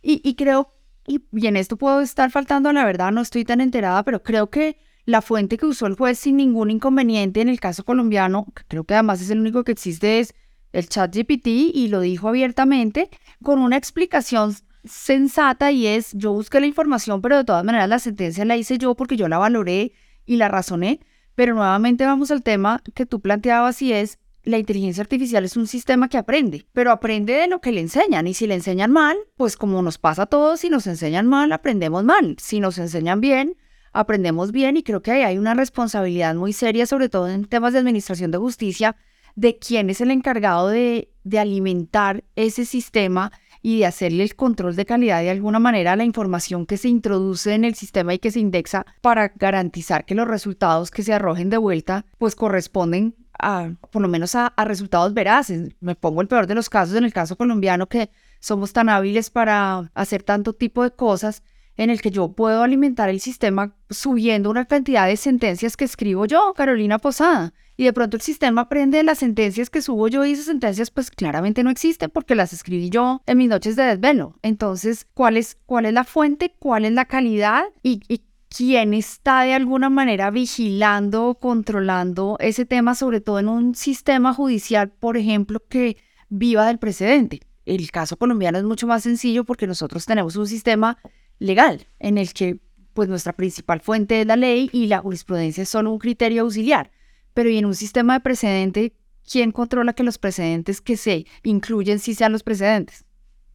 Y, 0.00 0.22
y 0.24 0.34
creo, 0.36 0.73
y, 1.06 1.46
en 1.46 1.56
esto 1.56 1.76
puedo 1.76 2.00
estar 2.00 2.30
faltando 2.30 2.68
a 2.68 2.72
la 2.72 2.84
verdad, 2.84 3.12
no 3.12 3.20
estoy 3.20 3.44
tan 3.44 3.60
enterada, 3.60 4.02
pero 4.02 4.22
creo 4.22 4.48
que 4.48 4.78
la 5.04 5.20
fuente 5.20 5.58
que 5.58 5.66
usó 5.66 5.86
el 5.86 5.96
juez 5.96 6.18
sin 6.18 6.36
ningún 6.36 6.70
inconveniente 6.70 7.40
en 7.40 7.48
el 7.48 7.60
caso 7.60 7.84
colombiano, 7.84 8.46
que 8.54 8.62
creo 8.66 8.84
que 8.84 8.94
además 8.94 9.20
es 9.20 9.30
el 9.30 9.40
único 9.40 9.64
que 9.64 9.72
existe, 9.72 10.20
es 10.20 10.34
el 10.72 10.88
chat 10.88 11.14
GPT 11.14 11.46
y 11.46 11.88
lo 11.88 12.00
dijo 12.00 12.28
abiertamente 12.28 13.10
con 13.42 13.58
una 13.58 13.76
explicación 13.76 14.54
sensata 14.84 15.70
y 15.72 15.86
es, 15.86 16.12
yo 16.14 16.32
busqué 16.32 16.60
la 16.60 16.66
información, 16.66 17.22
pero 17.22 17.36
de 17.36 17.44
todas 17.44 17.64
maneras 17.64 17.88
la 17.88 17.98
sentencia 17.98 18.44
la 18.44 18.56
hice 18.56 18.78
yo 18.78 18.94
porque 18.94 19.16
yo 19.16 19.28
la 19.28 19.38
valoré 19.38 19.92
y 20.26 20.36
la 20.36 20.48
razoné. 20.48 21.00
Pero 21.34 21.54
nuevamente 21.54 22.04
vamos 22.06 22.30
al 22.30 22.42
tema 22.42 22.80
que 22.94 23.06
tú 23.06 23.20
planteabas 23.20 23.82
y 23.82 23.92
es, 23.92 24.18
la 24.44 24.58
inteligencia 24.58 25.02
artificial 25.02 25.44
es 25.44 25.56
un 25.56 25.66
sistema 25.66 26.08
que 26.08 26.18
aprende, 26.18 26.66
pero 26.72 26.92
aprende 26.92 27.32
de 27.32 27.48
lo 27.48 27.60
que 27.60 27.72
le 27.72 27.80
enseñan. 27.80 28.26
Y 28.26 28.34
si 28.34 28.46
le 28.46 28.54
enseñan 28.54 28.92
mal, 28.92 29.16
pues 29.36 29.56
como 29.56 29.80
nos 29.82 29.98
pasa 29.98 30.22
a 30.22 30.26
todos, 30.26 30.60
si 30.60 30.70
nos 30.70 30.86
enseñan 30.86 31.26
mal, 31.26 31.50
aprendemos 31.52 32.04
mal. 32.04 32.36
Si 32.38 32.60
nos 32.60 32.78
enseñan 32.78 33.20
bien, 33.20 33.56
aprendemos 33.92 34.52
bien 34.52 34.76
y 34.76 34.82
creo 34.82 35.02
que 35.02 35.12
ahí 35.12 35.22
hay 35.22 35.38
una 35.38 35.54
responsabilidad 35.54 36.34
muy 36.34 36.52
seria, 36.52 36.86
sobre 36.86 37.08
todo 37.08 37.28
en 37.28 37.46
temas 37.46 37.72
de 37.72 37.78
administración 37.78 38.30
de 38.30 38.38
justicia, 38.38 38.96
de 39.34 39.58
quién 39.58 39.90
es 39.90 40.00
el 40.00 40.10
encargado 40.10 40.68
de, 40.68 41.10
de 41.24 41.38
alimentar 41.38 42.24
ese 42.36 42.64
sistema 42.64 43.32
y 43.62 43.78
de 43.78 43.86
hacerle 43.86 44.22
el 44.22 44.36
control 44.36 44.76
de 44.76 44.84
calidad 44.84 45.22
de 45.22 45.30
alguna 45.30 45.58
manera 45.58 45.92
a 45.92 45.96
la 45.96 46.04
información 46.04 46.66
que 46.66 46.76
se 46.76 46.88
introduce 46.88 47.54
en 47.54 47.64
el 47.64 47.74
sistema 47.74 48.12
y 48.12 48.18
que 48.18 48.30
se 48.30 48.38
indexa 48.38 48.84
para 49.00 49.32
garantizar 49.34 50.04
que 50.04 50.14
los 50.14 50.28
resultados 50.28 50.90
que 50.90 51.02
se 51.02 51.14
arrojen 51.14 51.48
de 51.48 51.56
vuelta 51.56 52.04
pues 52.18 52.36
corresponden 52.36 53.16
a, 53.38 53.70
por 53.90 54.02
lo 54.02 54.08
menos 54.08 54.34
a, 54.34 54.48
a 54.48 54.64
resultados 54.64 55.14
veraces. 55.14 55.74
Me 55.80 55.94
pongo 55.94 56.20
el 56.20 56.28
peor 56.28 56.46
de 56.46 56.54
los 56.54 56.68
casos 56.68 56.96
en 56.96 57.04
el 57.04 57.12
caso 57.12 57.36
colombiano 57.36 57.88
que 57.88 58.10
somos 58.40 58.72
tan 58.72 58.88
hábiles 58.88 59.30
para 59.30 59.90
hacer 59.94 60.22
tanto 60.22 60.52
tipo 60.52 60.82
de 60.82 60.90
cosas 60.90 61.42
en 61.76 61.90
el 61.90 62.00
que 62.00 62.10
yo 62.10 62.32
puedo 62.32 62.62
alimentar 62.62 63.08
el 63.08 63.20
sistema 63.20 63.74
subiendo 63.90 64.50
una 64.50 64.66
cantidad 64.66 65.06
de 65.06 65.16
sentencias 65.16 65.76
que 65.76 65.84
escribo 65.84 66.26
yo, 66.26 66.54
Carolina 66.54 66.98
Posada. 66.98 67.52
Y 67.76 67.84
de 67.84 67.92
pronto 67.92 68.16
el 68.16 68.22
sistema 68.22 68.62
aprende 68.62 69.02
las 69.02 69.18
sentencias 69.18 69.68
que 69.68 69.82
subo 69.82 70.06
yo 70.06 70.24
y 70.24 70.32
esas 70.32 70.44
sentencias 70.44 70.92
pues 70.92 71.10
claramente 71.10 71.64
no 71.64 71.70
existen 71.70 72.08
porque 72.10 72.36
las 72.36 72.52
escribí 72.52 72.88
yo 72.88 73.20
en 73.26 73.38
mis 73.38 73.48
noches 73.48 73.74
de 73.74 73.82
desvelo. 73.82 74.38
Entonces, 74.42 75.08
¿cuál 75.12 75.36
es, 75.36 75.58
cuál 75.66 75.86
es 75.86 75.92
la 75.92 76.04
fuente? 76.04 76.54
¿Cuál 76.60 76.84
es 76.84 76.92
la 76.92 77.06
calidad? 77.06 77.64
Y, 77.82 78.00
y 78.08 78.22
quién 78.56 78.94
está 78.94 79.42
de 79.42 79.52
alguna 79.52 79.90
manera 79.90 80.30
vigilando 80.30 81.28
o 81.28 81.38
controlando 81.38 82.36
ese 82.38 82.64
tema, 82.64 82.94
sobre 82.94 83.20
todo 83.20 83.40
en 83.40 83.48
un 83.48 83.74
sistema 83.74 84.32
judicial, 84.32 84.90
por 84.90 85.16
ejemplo, 85.16 85.60
que 85.68 85.96
viva 86.28 86.66
del 86.66 86.78
precedente. 86.78 87.40
El 87.64 87.90
caso 87.90 88.16
colombiano 88.16 88.58
es 88.58 88.64
mucho 88.64 88.86
más 88.86 89.02
sencillo 89.02 89.44
porque 89.44 89.66
nosotros 89.66 90.06
tenemos 90.06 90.36
un 90.36 90.46
sistema 90.46 90.98
legal, 91.38 91.86
en 91.98 92.18
el 92.18 92.32
que 92.32 92.60
pues 92.92 93.08
nuestra 93.08 93.32
principal 93.32 93.80
fuente 93.80 94.20
es 94.20 94.26
la 94.26 94.36
ley 94.36 94.70
y 94.72 94.86
la 94.86 94.98
jurisprudencia 94.98 95.62
es 95.62 95.68
solo 95.68 95.90
un 95.90 95.98
criterio 95.98 96.42
auxiliar. 96.42 96.92
Pero 97.32 97.50
en 97.50 97.64
un 97.64 97.74
sistema 97.74 98.14
de 98.14 98.20
precedente, 98.20 98.94
¿quién 99.28 99.50
controla 99.50 99.94
que 99.94 100.04
los 100.04 100.18
precedentes 100.18 100.80
que 100.80 100.96
se 100.96 101.26
incluyen 101.42 101.98
sí 101.98 102.14
sean 102.14 102.30
los 102.30 102.44
precedentes? 102.44 103.04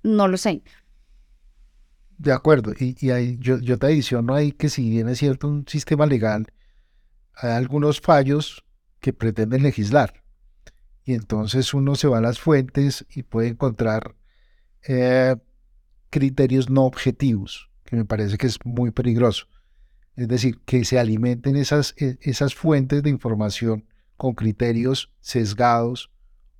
No 0.03 0.27
lo 0.27 0.35
sé. 0.35 0.61
De 2.19 2.33
acuerdo, 2.33 2.73
y, 2.77 2.97
y 2.99 3.37
yo, 3.39 3.59
yo 3.59 3.79
te 3.79 3.85
adiciono 3.87 4.35
ahí 4.35 4.51
que 4.51 4.67
si 4.67 4.89
bien 4.89 5.07
es 5.07 5.19
cierto 5.19 5.47
un 5.47 5.65
sistema 5.65 6.05
legal, 6.05 6.47
hay 7.33 7.51
algunos 7.51 8.01
fallos 8.01 8.65
que 8.99 9.13
pretenden 9.13 9.63
legislar. 9.63 10.21
Y 11.05 11.13
entonces 11.13 11.73
uno 11.73 11.95
se 11.95 12.09
va 12.09 12.17
a 12.17 12.21
las 12.21 12.37
fuentes 12.37 13.05
y 13.09 13.23
puede 13.23 13.47
encontrar 13.47 14.15
eh, 14.85 15.37
criterios 16.09 16.69
no 16.69 16.83
objetivos, 16.83 17.71
que 17.85 17.95
me 17.95 18.03
parece 18.03 18.37
que 18.37 18.47
es 18.47 18.59
muy 18.65 18.91
peligroso. 18.91 19.47
Es 20.17 20.27
decir, 20.27 20.59
que 20.65 20.83
se 20.83 20.99
alimenten 20.99 21.55
esas, 21.55 21.95
e, 21.97 22.17
esas 22.19 22.53
fuentes 22.53 23.01
de 23.01 23.09
información 23.09 23.85
con 24.17 24.33
criterios 24.33 25.09
sesgados 25.21 26.11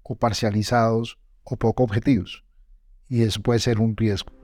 o 0.04 0.16
parcializados 0.16 1.20
o 1.44 1.58
poco 1.58 1.84
objetivos. 1.84 2.46
Y 3.10 3.24
eso 3.24 3.42
puede 3.42 3.60
ser 3.60 3.82
un 3.82 3.98
riesgo. 3.98 4.39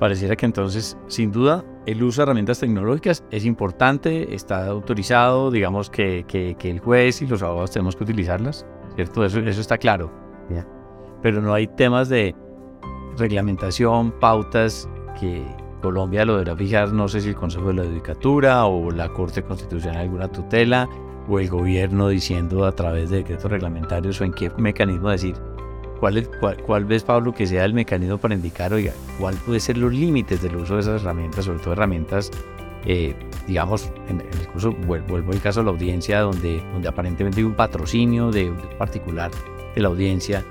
Pareciera 0.00 0.34
que 0.34 0.46
entonces, 0.46 0.96
sin 1.08 1.30
duda, 1.30 1.62
el 1.84 2.02
uso 2.02 2.22
de 2.22 2.24
herramientas 2.24 2.58
tecnológicas 2.58 3.22
es 3.30 3.44
importante, 3.44 4.34
está 4.34 4.66
autorizado, 4.66 5.50
digamos 5.50 5.90
que, 5.90 6.24
que, 6.26 6.56
el 6.70 6.78
juez 6.78 7.20
y 7.20 7.26
los 7.26 7.42
abogados 7.42 7.72
tenemos 7.72 7.96
que 7.96 8.04
utilizarlas, 8.04 8.66
¿cierto? 8.94 9.26
Eso, 9.26 9.40
eso 9.40 9.60
está 9.60 9.76
claro. 9.76 10.10
Pero 11.22 11.42
no 11.42 11.52
hay 11.52 11.66
temas 11.66 12.08
de 12.08 12.34
reglamentación, 13.18 14.10
pautas 14.20 14.88
que 15.20 15.44
Colombia 15.82 16.24
lo 16.24 16.38
deberá 16.38 16.56
fijar, 16.56 16.94
no 16.94 17.06
sé 17.06 17.20
si 17.20 17.28
el 17.28 17.34
Consejo 17.34 17.68
de 17.68 17.74
la 17.74 17.84
Judicatura 17.84 18.64
o 18.64 18.90
la 18.90 19.10
Corte 19.10 19.42
Constitucional 19.42 20.00
alguna 20.00 20.28
tutela 20.28 20.88
o 21.28 21.38
el 21.38 21.50
gobierno 21.50 22.08
diciendo 22.08 22.64
a 22.64 22.72
través 22.72 23.10
de 23.10 23.18
decretos 23.18 23.50
reglamentarios 23.50 24.18
o 24.22 24.24
en 24.24 24.32
qué 24.32 24.50
mecanismo 24.56 25.10
decir 25.10 25.36
¿Cuál, 26.00 26.16
es, 26.16 26.30
cuál, 26.66 26.86
ves, 26.86 27.04
Pablo, 27.04 27.34
que 27.34 27.46
sea 27.46 27.66
el 27.66 27.74
mecanismo 27.74 28.16
para 28.16 28.34
indicar, 28.34 28.72
oiga, 28.72 28.92
cuál 29.18 29.34
puede 29.36 29.60
ser 29.60 29.76
los 29.76 29.92
límites 29.92 30.40
del 30.40 30.56
uso 30.56 30.76
de 30.76 30.80
esas 30.80 31.02
herramientas, 31.02 31.44
sobre 31.44 31.58
todo 31.58 31.74
herramientas, 31.74 32.30
eh, 32.86 33.14
digamos, 33.46 33.92
en, 34.08 34.22
el 34.22 34.48
curso, 34.48 34.72
vuelvo, 34.72 35.16
al 35.16 35.40
caso 35.42 35.60
de 35.60 35.66
la 35.66 35.72
audiencia, 35.72 36.20
donde, 36.20 36.62
donde 36.72 36.88
aparentemente 36.88 37.40
hay 37.40 37.44
un 37.44 37.54
patrocinio 37.54 38.30
de, 38.30 38.50
particular 38.78 39.30
de 39.74 39.82
la 39.82 39.88
audiencia, 39.88 40.42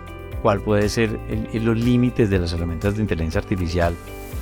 cuál 0.44 0.62
puede 0.62 0.88
ser 0.88 1.20
los 1.54 1.78
límites 1.78 2.30
de 2.30 2.38
las 2.38 2.54
herramientas 2.54 2.96
de 2.96 3.02
inteligencia 3.02 3.42
artificial 3.42 3.96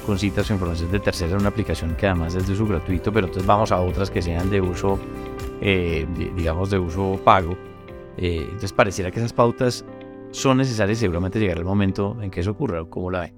con 0.06 0.20
citas 0.20 0.50
o 0.50 0.54
información 0.54 0.92
de 0.92 1.00
tercera 1.00 1.32
en 1.32 1.40
una 1.40 1.50
aplicación 1.50 1.96
que 1.96 2.08
además 2.08 2.36
es 2.36 2.48
de 2.48 2.54
uso 2.54 2.66
gratuito, 2.66 3.12
pero 3.12 3.28
entonces 3.28 3.48
vamos 3.48 3.72
a 3.72 3.80
otras 3.80 4.12
que 4.12 4.22
sean 4.22 4.50
de 4.50 4.62
uso, 4.62 5.00
eh, 5.62 6.06
digamos, 6.36 6.70
de 6.70 6.80
uso 6.80 7.20
pago. 7.24 7.58
Eh, 8.18 8.42
entonces 8.46 8.74
pareciera 8.74 9.12
que 9.12 9.20
esas 9.20 9.34
pautas 9.34 9.86
son 10.32 10.58
necesarias 10.58 11.00
y 11.00 11.02
seguramente 11.02 11.40
llegará 11.40 11.60
el 11.60 11.66
momento 11.66 12.18
en 12.22 12.32
que 12.32 12.42
eso 12.42 12.52
ocurra. 12.52 12.84
¿Cómo 12.90 13.12
la 13.12 13.22
ve? 13.22 13.34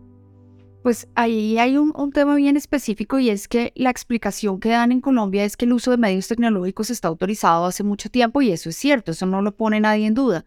Pues 0.83 1.09
ahí 1.15 1.57
hay 1.57 1.77
un, 1.77 2.11
tema 2.13 2.35
bien 2.35 2.55
específico 2.55 3.19
y 3.19 3.29
es 3.29 3.49
que 3.49 3.73
la 3.75 3.89
explicación 3.89 4.59
que 4.61 4.69
dan 4.69 4.93
en 4.93 5.01
Colombia 5.01 5.43
es 5.43 5.57
que 5.57 5.65
el 5.65 5.73
uso 5.73 5.91
de 5.91 5.97
medios 5.97 6.29
tecnológicos 6.29 6.89
está 6.89 7.09
autorizado 7.09 7.65
hace 7.65 7.83
mucho 7.83 8.09
tiempo 8.09 8.41
y 8.41 8.51
eso 8.51 8.69
es 8.69 8.77
cierto, 8.77 9.11
eso 9.11 9.25
no 9.25 9.41
lo 9.41 9.55
pone 9.57 9.81
nadie 9.81 10.07
en 10.07 10.13
duda. 10.13 10.45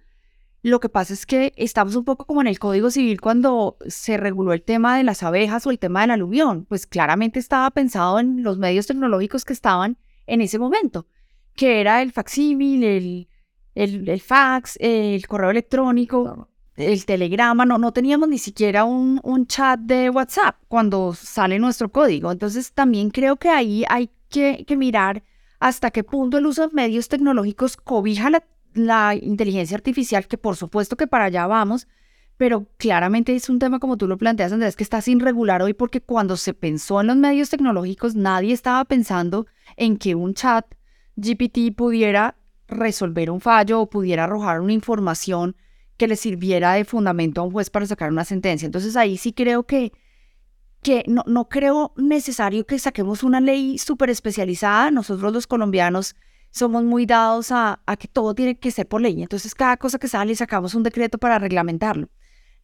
Lo 0.62 0.81
que 0.81 0.88
pasa 0.88 1.12
es 1.12 1.26
que 1.26 1.52
estamos 1.57 1.96
un 1.96 2.05
poco 2.05 2.24
como 2.24 2.40
en 2.40 2.46
el 2.46 2.59
Código 2.59 2.90
Civil 2.90 3.20
cuando 3.20 3.76
se 3.87 4.16
reguló 4.16 4.55
el 4.55 4.62
tema 4.62 4.96
de 4.96 5.05
las 5.05 5.22
abejas 5.22 5.66
o 5.66 5.70
el 5.70 5.78
tema 5.78 6.00
del 6.00 6.12
aluvión, 6.12 6.64
pues 6.64 6.87
claramente 6.87 7.38
estaba 7.38 7.70
pensado 7.70 8.18
en 8.18 8.42
los 8.42 8.59
medios 8.59 8.87
tecnológicos 8.87 9.44
que 9.44 9.52
estaban 9.52 9.98
en 10.26 10.40
ese 10.40 10.59
momento, 10.59 11.07
que 11.55 11.81
era 11.81 12.00
el 12.00 12.12
facsímil, 12.12 12.85
el, 12.85 13.28
el, 13.75 14.21
fax, 14.21 14.77
el 14.81 15.27
correo 15.27 15.51
electrónico, 15.51 16.49
el 16.77 17.05
telegrama, 17.05 17.65
no, 17.65 17.79
no 17.79 17.93
teníamos 17.93 18.29
ni 18.29 18.39
siquiera 18.39 18.85
un, 18.85 19.21
un, 19.23 19.47
chat 19.47 19.81
de 19.81 20.11
WhatsApp 20.11 20.57
cuando 20.69 21.15
sale 21.15 21.59
nuestro 21.59 21.91
código. 21.91 22.33
Entonces 22.33 22.73
también 22.73 23.11
creo 23.11 23.37
que 23.37 23.49
ahí 23.49 23.85
hay 23.89 24.11
que, 24.29 24.65
mirar 24.77 25.23
hasta 25.61 25.91
qué 25.91 26.03
punto 26.03 26.39
el 26.39 26.47
uso 26.47 26.67
de 26.67 26.75
medios 26.75 27.09
tecnológicos 27.09 27.77
cobija 27.77 28.31
la, 28.31 28.43
la 28.75 29.15
inteligencia 29.15 29.77
artificial, 29.77 30.27
que 30.27 30.39
por 30.39 30.57
supuesto 30.57 30.97
que 30.97 31.07
para 31.07 31.27
allá 31.27 31.47
vamos, 31.47 31.87
pero 32.37 32.67
claramente 32.79 33.37
es 33.37 33.49
un 33.49 33.59
tema 33.59 33.79
como 33.79 33.97
tú 33.97 34.09
lo 34.09 34.19
planteas, 34.19 34.53
Andrés, 34.53 34.75
que 34.75 34.83
está 34.83 35.01
sin 35.01 35.21
regular 35.21 35.63
hoy 35.63 35.75
porque 35.75 36.01
cuando 36.01 36.37
se 36.37 36.55
pensó 36.55 37.01
en 37.01 37.09
los 37.09 37.17
medios 37.17 37.51
tecnológicos 37.51 38.17
nadie 38.17 38.53
estaba 38.53 38.85
pensando 38.85 39.47
en 39.77 39.99
que 39.99 40.15
un 40.15 40.35
chat 40.35 40.67
GPT 41.17 41.77
pudiera 41.77 42.37
resolver 42.73 43.31
un 43.31 43.41
fallo 43.41 43.81
o 43.81 43.91
pudiera 43.91 44.25
arrojar 44.25 44.61
una 44.61 44.73
información 44.73 45.57
que 45.97 46.09
le 46.09 46.17
sirviera 46.17 46.73
de 46.73 46.85
fundamento 46.85 47.41
a 47.41 47.45
un 47.45 47.53
juez 47.53 47.71
para 47.71 47.87
sacar 47.87 48.11
una 48.11 48.25
sentencia. 48.25 48.67
Entonces 48.67 48.97
ahí 48.97 49.17
sí 49.17 49.33
creo 49.33 49.65
que, 49.65 49.93
que 50.83 51.05
no, 51.07 51.23
no 51.27 51.49
creo 51.49 51.93
necesario 51.97 52.67
que 52.67 52.79
saquemos 52.79 53.23
una 53.23 53.41
ley 53.41 53.79
súper 53.79 54.11
especializada. 54.11 54.91
Nosotros 54.91 55.33
los 55.33 55.47
colombianos 55.47 56.17
somos 56.51 56.85
muy 56.85 57.07
dados 57.07 57.53
a, 57.53 57.83
a, 57.87 57.97
que 57.97 58.09
todo 58.09 58.35
tiene 58.35 58.59
que 58.59 58.71
ser 58.71 58.89
por 58.89 59.01
ley. 59.01 59.23
Entonces 59.23 59.55
cada 59.55 59.77
cosa 59.77 59.99
que 59.99 60.09
sale 60.09 60.35
sacamos 60.35 60.75
un 60.75 60.83
decreto 60.83 61.19
para 61.19 61.39
reglamentarlo. 61.39 62.09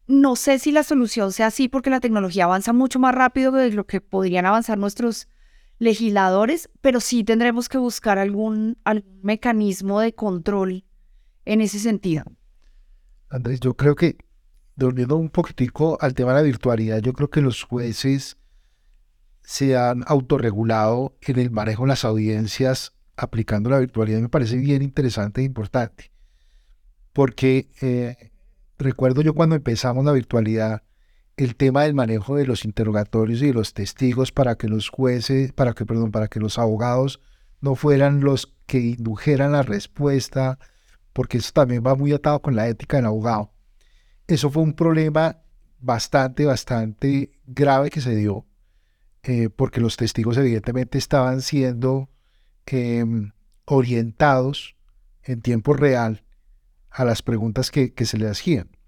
No 0.07 0.35
sé 0.35 0.59
si 0.59 0.71
la 0.71 0.83
solución 0.83 1.31
sea 1.31 1.47
así 1.47 1.69
porque 1.69 1.91
la 1.91 1.99
tecnología 1.99 2.45
avanza 2.45 2.73
mucho 2.73 2.99
más 2.99 3.13
rápido 3.13 3.51
de 3.51 3.71
lo 3.71 3.85
que 3.85 4.01
podrían 4.01 4.45
avanzar 4.45 4.77
nuestros 4.77 5.27
legisladores, 5.79 6.69
pero 6.81 6.99
sí 6.99 7.23
tendremos 7.23 7.69
que 7.69 7.77
buscar 7.77 8.19
algún, 8.19 8.77
algún 8.83 9.19
mecanismo 9.23 9.99
de 10.01 10.13
control 10.13 10.85
en 11.45 11.61
ese 11.61 11.79
sentido. 11.79 12.25
Andrés, 13.29 13.59
yo 13.59 13.73
creo 13.75 13.95
que, 13.95 14.17
volviendo 14.75 15.15
un 15.15 15.29
poquitico 15.29 15.97
al 16.01 16.13
tema 16.13 16.33
de 16.33 16.39
la 16.39 16.43
virtualidad, 16.43 16.99
yo 16.99 17.13
creo 17.13 17.29
que 17.29 17.41
los 17.41 17.63
jueces 17.63 18.37
se 19.41 19.75
han 19.77 20.03
autorregulado 20.05 21.17
en 21.21 21.39
el 21.39 21.49
manejo 21.49 21.83
de 21.83 21.89
las 21.89 22.05
audiencias 22.05 22.93
aplicando 23.15 23.69
la 23.69 23.79
virtualidad. 23.79 24.19
Me 24.19 24.29
parece 24.29 24.57
bien 24.57 24.81
interesante 24.81 25.41
e 25.41 25.45
importante, 25.45 26.11
porque 27.13 27.69
eh, 27.81 28.31
recuerdo 28.77 29.21
yo 29.21 29.33
cuando 29.33 29.55
empezamos 29.55 30.05
la 30.05 30.11
virtualidad, 30.11 30.83
el 31.39 31.55
tema 31.55 31.83
del 31.83 31.93
manejo 31.93 32.35
de 32.35 32.45
los 32.45 32.65
interrogatorios 32.65 33.41
y 33.41 33.47
de 33.47 33.53
los 33.53 33.73
testigos 33.73 34.33
para 34.33 34.55
que 34.55 34.67
los 34.67 34.89
jueces, 34.89 35.53
para 35.53 35.73
que, 35.73 35.85
perdón, 35.85 36.11
para 36.11 36.27
que 36.27 36.41
los 36.41 36.59
abogados 36.59 37.21
no 37.61 37.75
fueran 37.75 38.19
los 38.19 38.53
que 38.65 38.79
indujeran 38.79 39.53
la 39.53 39.61
respuesta, 39.61 40.59
porque 41.13 41.37
eso 41.37 41.51
también 41.53 41.81
va 41.85 41.95
muy 41.95 42.11
atado 42.11 42.41
con 42.41 42.57
la 42.57 42.67
ética 42.67 42.97
del 42.97 43.05
abogado. 43.05 43.53
Eso 44.27 44.49
fue 44.49 44.63
un 44.63 44.73
problema 44.73 45.37
bastante, 45.79 46.45
bastante 46.45 47.31
grave 47.45 47.89
que 47.89 48.01
se 48.01 48.17
dio, 48.17 48.45
eh, 49.23 49.49
porque 49.49 49.79
los 49.79 49.95
testigos 49.95 50.35
evidentemente 50.37 50.97
estaban 50.97 51.41
siendo 51.41 52.09
em, 52.65 53.31
orientados 53.63 54.75
en 55.23 55.41
tiempo 55.41 55.73
real 55.73 56.21
a 56.89 57.05
las 57.05 57.21
preguntas 57.21 57.71
que, 57.71 57.93
que 57.93 58.05
se 58.05 58.17
le 58.17 58.27
hacían 58.27 58.78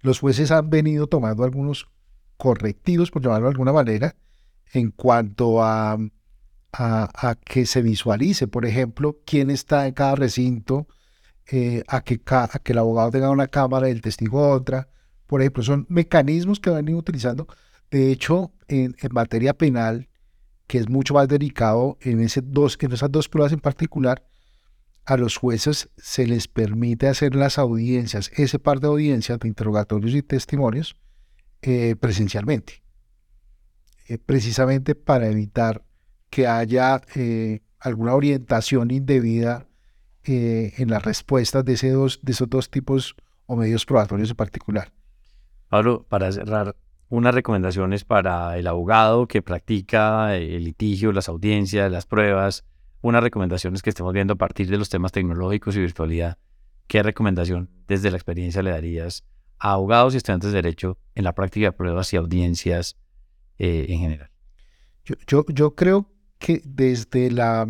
los 0.00 0.20
jueces 0.20 0.50
han 0.50 0.70
venido 0.70 1.06
tomando 1.06 1.44
algunos 1.44 1.88
correctivos, 2.36 3.10
por 3.10 3.22
llamarlo 3.22 3.46
de 3.46 3.52
alguna 3.52 3.72
manera, 3.72 4.16
en 4.72 4.90
cuanto 4.90 5.62
a, 5.62 5.98
a, 6.72 7.34
que 7.44 7.66
se 7.66 7.82
visualice, 7.82 8.46
por 8.46 8.66
ejemplo, 8.66 9.18
quién 9.24 9.50
está 9.50 9.86
en 9.86 9.94
cada 9.94 10.14
recinto, 10.14 10.86
eh, 11.50 11.82
a, 11.88 12.02
que 12.02 12.20
el 12.66 12.78
abogado 12.78 13.10
tenga 13.10 13.30
una 13.30 13.48
cámara 13.48 13.88
y 13.88 13.92
el 13.92 14.02
testigo 14.02 14.50
otra. 14.50 14.88
Por 15.26 15.40
ejemplo, 15.40 15.62
son 15.62 15.86
mecanismos 15.88 16.60
que 16.60 16.70
van 16.70 16.92
utilizando. 16.94 17.46
De 17.90 18.12
hecho, 18.12 18.52
en, 18.68 18.94
materia 19.10 19.54
penal, 19.54 20.08
que 20.66 20.78
es 20.78 20.88
mucho 20.88 21.14
más 21.14 21.28
delicado 21.28 21.96
en, 22.00 22.20
ese 22.20 22.42
dos, 22.42 22.76
en 22.80 22.92
esas 22.92 23.10
dos 23.10 23.28
pruebas 23.28 23.52
en 23.52 23.60
particular, 23.60 24.22
a 25.08 25.16
los 25.16 25.38
jueces 25.38 25.88
se 25.96 26.26
les 26.26 26.48
permite 26.48 27.08
hacer 27.08 27.34
las 27.34 27.58
audiencias, 27.58 28.30
ese 28.36 28.58
par 28.58 28.78
de 28.78 28.88
audiencias 28.88 29.38
de 29.38 29.48
interrogatorios 29.48 30.14
y 30.14 30.22
testimonios, 30.22 30.96
eh, 31.62 31.96
presencialmente, 31.98 32.82
eh, 34.06 34.18
precisamente 34.18 34.94
para 34.94 35.28
evitar 35.28 35.82
que 36.28 36.46
haya 36.46 37.00
eh, 37.14 37.62
alguna 37.80 38.14
orientación 38.14 38.90
indebida 38.90 39.66
en 40.24 40.90
las 40.90 41.02
respuestas 41.02 41.64
de, 41.64 41.72
de 41.72 42.32
esos 42.32 42.50
dos 42.50 42.68
tipos 42.68 43.16
o 43.46 43.56
medios 43.56 43.86
probatorios 43.86 44.28
en 44.28 44.36
particular. 44.36 44.92
Pablo, 45.70 46.04
para 46.06 46.30
cerrar, 46.30 46.76
unas 47.08 47.34
recomendaciones 47.34 48.04
para 48.04 48.58
el 48.58 48.66
abogado 48.66 49.26
que 49.26 49.40
practica 49.40 50.36
el 50.36 50.64
litigio, 50.64 51.12
las 51.12 51.30
audiencias, 51.30 51.90
las 51.90 52.04
pruebas, 52.04 52.66
unas 53.00 53.22
recomendaciones 53.22 53.82
que 53.82 53.90
estemos 53.90 54.12
viendo 54.12 54.34
a 54.34 54.36
partir 54.36 54.68
de 54.68 54.76
los 54.76 54.88
temas 54.88 55.12
tecnológicos 55.12 55.76
y 55.76 55.80
virtualidad, 55.80 56.38
¿qué 56.86 57.02
recomendación 57.02 57.70
desde 57.86 58.10
la 58.10 58.16
experiencia 58.16 58.62
le 58.62 58.70
darías 58.70 59.24
a 59.58 59.72
abogados 59.72 60.14
y 60.14 60.16
estudiantes 60.18 60.50
de 60.50 60.56
derecho 60.56 60.98
en 61.14 61.24
la 61.24 61.34
práctica 61.34 61.66
de 61.66 61.72
pruebas 61.72 62.12
y 62.12 62.16
audiencias 62.16 62.96
eh, 63.58 63.86
en 63.88 64.00
general? 64.00 64.30
Yo, 65.26 65.44
yo, 65.48 65.74
creo 65.74 66.10
que 66.38 66.60
desde 66.64 67.30
la, 67.30 67.66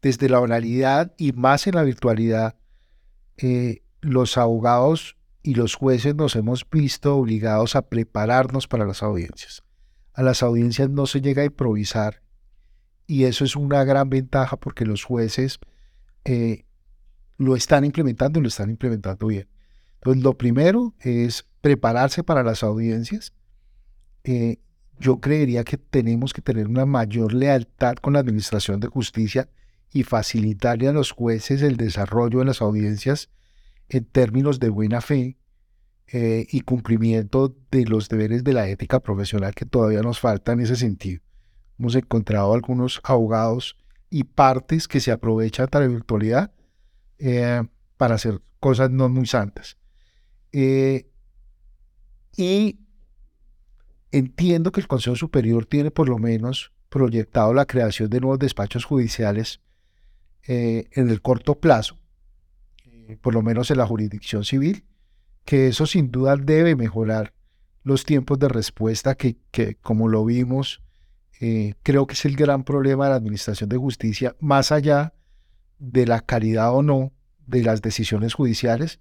desde 0.00 0.28
la 0.28 0.40
oralidad 0.40 1.12
y 1.16 1.32
más 1.32 1.66
en 1.66 1.74
la 1.74 1.82
virtualidad, 1.82 2.56
eh, 3.38 3.82
los 4.00 4.38
abogados 4.38 5.16
y 5.42 5.54
los 5.54 5.74
jueces 5.74 6.14
nos 6.14 6.36
hemos 6.36 6.68
visto 6.68 7.16
obligados 7.16 7.74
a 7.74 7.88
prepararnos 7.88 8.68
para 8.68 8.86
las 8.86 9.02
audiencias. 9.02 9.64
A 10.12 10.22
las 10.22 10.42
audiencias 10.42 10.90
no 10.90 11.06
se 11.06 11.20
llega 11.20 11.42
a 11.42 11.46
improvisar 11.46 12.22
y 13.12 13.26
eso 13.26 13.44
es 13.44 13.56
una 13.56 13.84
gran 13.84 14.08
ventaja 14.08 14.56
porque 14.56 14.86
los 14.86 15.04
jueces 15.04 15.58
eh, 16.24 16.64
lo 17.36 17.56
están 17.56 17.84
implementando 17.84 18.38
y 18.38 18.42
lo 18.42 18.48
están 18.48 18.70
implementando 18.70 19.26
bien. 19.26 19.48
Entonces, 19.96 20.22
lo 20.22 20.38
primero 20.38 20.94
es 20.98 21.44
prepararse 21.60 22.24
para 22.24 22.42
las 22.42 22.62
audiencias. 22.62 23.34
Eh, 24.24 24.60
yo 24.98 25.20
creería 25.20 25.62
que 25.62 25.76
tenemos 25.76 26.32
que 26.32 26.40
tener 26.40 26.68
una 26.68 26.86
mayor 26.86 27.34
lealtad 27.34 27.96
con 27.96 28.14
la 28.14 28.20
Administración 28.20 28.80
de 28.80 28.88
Justicia 28.88 29.50
y 29.92 30.04
facilitarle 30.04 30.88
a 30.88 30.92
los 30.92 31.10
jueces 31.10 31.60
el 31.60 31.76
desarrollo 31.76 32.38
de 32.38 32.46
las 32.46 32.62
audiencias 32.62 33.28
en 33.90 34.06
términos 34.06 34.58
de 34.58 34.70
buena 34.70 35.02
fe 35.02 35.36
eh, 36.06 36.46
y 36.50 36.62
cumplimiento 36.62 37.54
de 37.70 37.84
los 37.84 38.08
deberes 38.08 38.42
de 38.42 38.54
la 38.54 38.70
ética 38.70 39.00
profesional 39.00 39.54
que 39.54 39.66
todavía 39.66 40.00
nos 40.00 40.18
falta 40.18 40.52
en 40.52 40.60
ese 40.60 40.76
sentido. 40.76 41.20
Hemos 41.82 41.96
encontrado 41.96 42.54
algunos 42.54 43.00
abogados 43.02 43.76
y 44.08 44.22
partes 44.22 44.86
que 44.86 45.00
se 45.00 45.10
aprovechan 45.10 45.66
de 45.68 45.80
la 45.80 45.88
virtualidad 45.88 46.52
eh, 47.18 47.60
para 47.96 48.14
hacer 48.14 48.40
cosas 48.60 48.88
no 48.92 49.08
muy 49.08 49.26
santas. 49.26 49.76
Eh, 50.52 51.10
y 52.36 52.78
entiendo 54.12 54.70
que 54.70 54.80
el 54.80 54.86
Consejo 54.86 55.16
Superior 55.16 55.66
tiene 55.66 55.90
por 55.90 56.08
lo 56.08 56.18
menos 56.18 56.70
proyectado 56.88 57.52
la 57.52 57.66
creación 57.66 58.08
de 58.10 58.20
nuevos 58.20 58.38
despachos 58.38 58.84
judiciales 58.84 59.60
eh, 60.46 60.84
en 60.92 61.10
el 61.10 61.20
corto 61.20 61.56
plazo, 61.56 61.98
por 63.22 63.34
lo 63.34 63.42
menos 63.42 63.72
en 63.72 63.78
la 63.78 63.88
jurisdicción 63.88 64.44
civil, 64.44 64.84
que 65.44 65.66
eso 65.66 65.86
sin 65.86 66.12
duda 66.12 66.36
debe 66.36 66.76
mejorar 66.76 67.34
los 67.82 68.04
tiempos 68.04 68.38
de 68.38 68.46
respuesta 68.48 69.16
que, 69.16 69.36
que 69.50 69.74
como 69.74 70.06
lo 70.06 70.24
vimos, 70.24 70.80
eh, 71.44 71.74
creo 71.82 72.06
que 72.06 72.14
es 72.14 72.24
el 72.24 72.36
gran 72.36 72.62
problema 72.62 73.06
de 73.06 73.10
la 73.10 73.16
Administración 73.16 73.68
de 73.68 73.76
Justicia, 73.76 74.36
más 74.38 74.70
allá 74.70 75.12
de 75.80 76.06
la 76.06 76.20
calidad 76.20 76.72
o 76.72 76.84
no 76.84 77.12
de 77.48 77.64
las 77.64 77.82
decisiones 77.82 78.34
judiciales, 78.34 79.00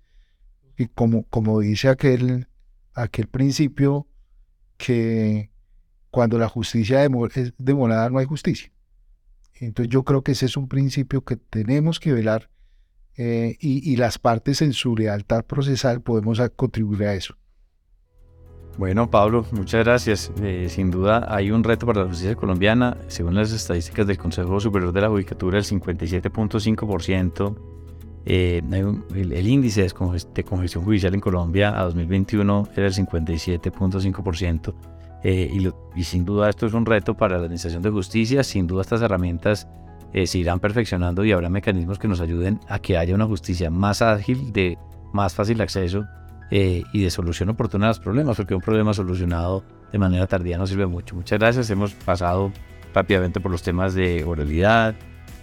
y 0.75 0.87
como, 0.87 1.21
como 1.29 1.59
dice 1.59 1.87
aquel, 1.87 2.47
aquel 2.95 3.27
principio, 3.27 4.07
que 4.77 5.51
cuando 6.09 6.39
la 6.39 6.49
justicia 6.49 7.05
es 7.05 7.53
demorada 7.59 8.09
no 8.09 8.17
hay 8.17 8.25
justicia. 8.25 8.71
Entonces 9.53 9.93
yo 9.93 10.03
creo 10.03 10.23
que 10.23 10.31
ese 10.31 10.47
es 10.47 10.57
un 10.57 10.67
principio 10.67 11.23
que 11.23 11.35
tenemos 11.35 11.99
que 11.99 12.11
velar 12.11 12.49
eh, 13.17 13.55
y, 13.59 13.87
y, 13.87 13.97
las 13.97 14.17
partes 14.17 14.63
en 14.63 14.73
su 14.73 14.95
lealtad 14.95 15.45
procesal 15.45 16.01
podemos 16.01 16.41
contribuir 16.55 17.03
a 17.03 17.13
eso. 17.13 17.37
Bueno, 18.77 19.09
Pablo, 19.09 19.45
muchas 19.51 19.83
gracias. 19.83 20.31
Eh, 20.41 20.67
sin 20.69 20.91
duda 20.91 21.27
hay 21.29 21.51
un 21.51 21.63
reto 21.63 21.85
para 21.85 22.01
la 22.01 22.07
justicia 22.07 22.35
colombiana. 22.35 22.97
Según 23.07 23.35
las 23.35 23.51
estadísticas 23.51 24.07
del 24.07 24.17
Consejo 24.17 24.59
Superior 24.59 24.91
de 24.91 25.01
la 25.01 25.09
Judicatura, 25.09 25.57
el 25.57 25.65
57.5%, 25.65 27.55
eh, 28.25 28.61
el, 29.15 29.47
índice 29.47 29.81
de 29.83 30.43
congestión 30.43 30.83
judicial 30.83 31.13
en 31.13 31.19
Colombia 31.19 31.77
a 31.79 31.83
2021 31.83 32.69
era 32.75 32.87
el 32.87 32.93
57.5%. 32.93 34.73
Eh, 35.23 35.51
y, 35.53 35.69
y, 35.99 36.03
sin 36.03 36.25
duda 36.25 36.49
esto 36.49 36.65
es 36.65 36.73
un 36.73 36.83
reto 36.85 37.15
para 37.15 37.37
la 37.37 37.43
Administración 37.43 37.83
de 37.83 37.89
Justicia. 37.89 38.43
Sin 38.43 38.67
duda 38.67 38.81
estas 38.81 39.01
herramientas 39.01 39.67
eh, 40.13 40.27
se 40.27 40.39
irán 40.39 40.59
perfeccionando 40.59 41.23
y 41.23 41.31
habrá 41.31 41.49
mecanismos 41.49 41.99
que 41.99 42.07
nos 42.07 42.21
ayuden 42.21 42.59
a 42.67 42.79
que 42.79 42.97
haya 42.97 43.15
una 43.15 43.25
justicia 43.25 43.69
más 43.69 44.01
ágil, 44.01 44.51
de 44.51 44.77
más 45.13 45.33
fácil 45.33 45.61
acceso 45.61 46.05
eh, 46.51 46.83
y 46.91 47.03
de 47.03 47.09
solución 47.09 47.49
oportuna 47.49 47.85
a 47.85 47.89
los 47.89 47.99
problemas, 47.99 48.37
porque 48.37 48.53
un 48.53 48.61
problema 48.61 48.93
solucionado 48.93 49.63
de 49.91 49.97
manera 49.97 50.27
tardía 50.27 50.57
no 50.57 50.67
sirve 50.67 50.85
mucho. 50.85 51.15
Muchas 51.15 51.39
gracias, 51.39 51.69
hemos 51.69 51.93
pasado 51.93 52.51
rápidamente 52.93 53.39
por 53.39 53.51
los 53.51 53.63
temas 53.63 53.93
de 53.93 54.23
oralidad, 54.23 54.95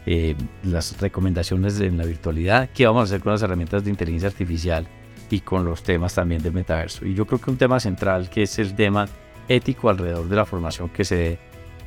eh, 0.07 0.37
las 0.63 1.01
recomendaciones 1.01 1.81
en 1.81 1.99
la 1.99 2.05
virtualidad, 2.05 2.71
qué 2.75 2.87
vamos 2.87 3.03
a 3.03 3.05
hacer 3.05 3.21
con 3.21 3.33
las 3.33 3.43
herramientas 3.43 3.85
de 3.85 3.91
inteligencia 3.91 4.29
artificial 4.29 4.87
y 5.31 5.41
con 5.41 5.65
los 5.65 5.83
temas 5.83 6.15
también 6.15 6.43
del 6.43 6.53
metaverso. 6.53 7.05
Y 7.07 7.15
yo 7.15 7.27
creo 7.27 7.41
que 7.41 7.51
un 7.51 7.59
tema 7.59 7.81
central 7.81 8.31
que 8.31 8.43
es 8.43 8.59
el 8.59 8.75
tema 8.75 9.07
ético 9.49 9.91
alrededor 9.91 10.29
de 10.29 10.37
la 10.37 10.45
formación 10.45 10.89
que 10.91 11.05
se 11.05 11.17
dé 11.17 11.39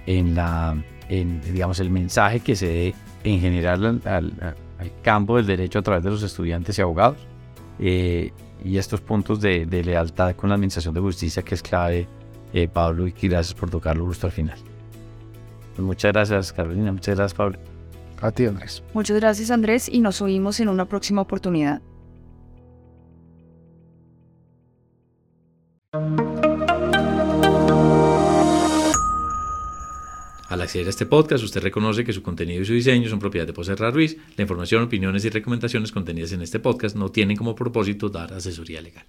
en 0.06 0.36
la, 0.36 0.76
en, 1.10 1.42
digamos, 1.42 1.80
el 1.80 1.90
mensaje 1.90 2.40
que 2.40 2.56
se 2.56 2.68
dé 2.68 2.96
en 3.24 3.40
general 3.40 4.02
al, 4.06 4.56
campo 5.04 5.38
del 5.38 5.46
derecho 5.46 5.78
a 5.80 5.82
través 5.84 6.04
de 6.04 6.10
los 6.10 6.24
estudiantes 6.24 6.78
y 6.80 6.82
abogados. 6.82 7.18
Eh, 7.80 8.32
y 8.64 8.78
estos 8.78 9.02
puntos 9.02 9.42
de, 9.42 9.66
lealtad 9.66 10.36
con 10.36 10.50
la 10.50 10.56
Administración 10.56 10.94
de 10.94 11.02
Justicia 11.02 11.42
que 11.42 11.56
es 11.56 11.62
clave, 11.62 12.08
eh, 12.54 12.68
Pablo, 12.68 13.08
y 13.08 13.12
gracias 13.12 13.54
por 13.54 13.70
tocarlo 13.70 14.06
justo 14.06 14.28
al 14.28 14.34
final. 14.34 14.58
Pues 15.76 15.86
muchas 15.86 16.12
gracias, 16.12 16.54
Carolina. 16.54 16.92
Muchas 16.92 17.16
gracias, 17.16 17.34
Pablo. 17.34 17.58
A 18.22 18.32
ti, 18.32 18.46
Andrés. 18.46 18.84
Muchas 18.94 19.18
gracias, 19.20 19.50
Andrés, 19.50 19.90
y 19.90 20.00
nos 20.00 20.22
oímos 20.22 20.60
en 20.60 20.70
una 20.70 20.86
próxima 20.86 21.22
oportunidad. 21.22 21.82
Al 30.52 30.60
acceder 30.60 30.88
a 30.88 30.90
este 30.90 31.06
podcast, 31.06 31.46
usted 31.46 31.62
reconoce 31.62 32.04
que 32.04 32.12
su 32.12 32.22
contenido 32.22 32.62
y 32.62 32.66
su 32.66 32.74
diseño 32.74 33.08
son 33.08 33.20
propiedad 33.20 33.48
de 33.48 33.54
Poserra 33.54 33.90
Ruiz. 33.90 34.18
La 34.36 34.42
información, 34.42 34.84
opiniones 34.84 35.24
y 35.24 35.30
recomendaciones 35.30 35.94
contenidas 35.94 36.34
en 36.34 36.42
este 36.42 36.60
podcast 36.60 36.94
no 36.98 37.10
tienen 37.10 37.38
como 37.38 37.56
propósito 37.56 38.10
dar 38.10 38.34
asesoría 38.34 38.82
legal. 38.82 39.06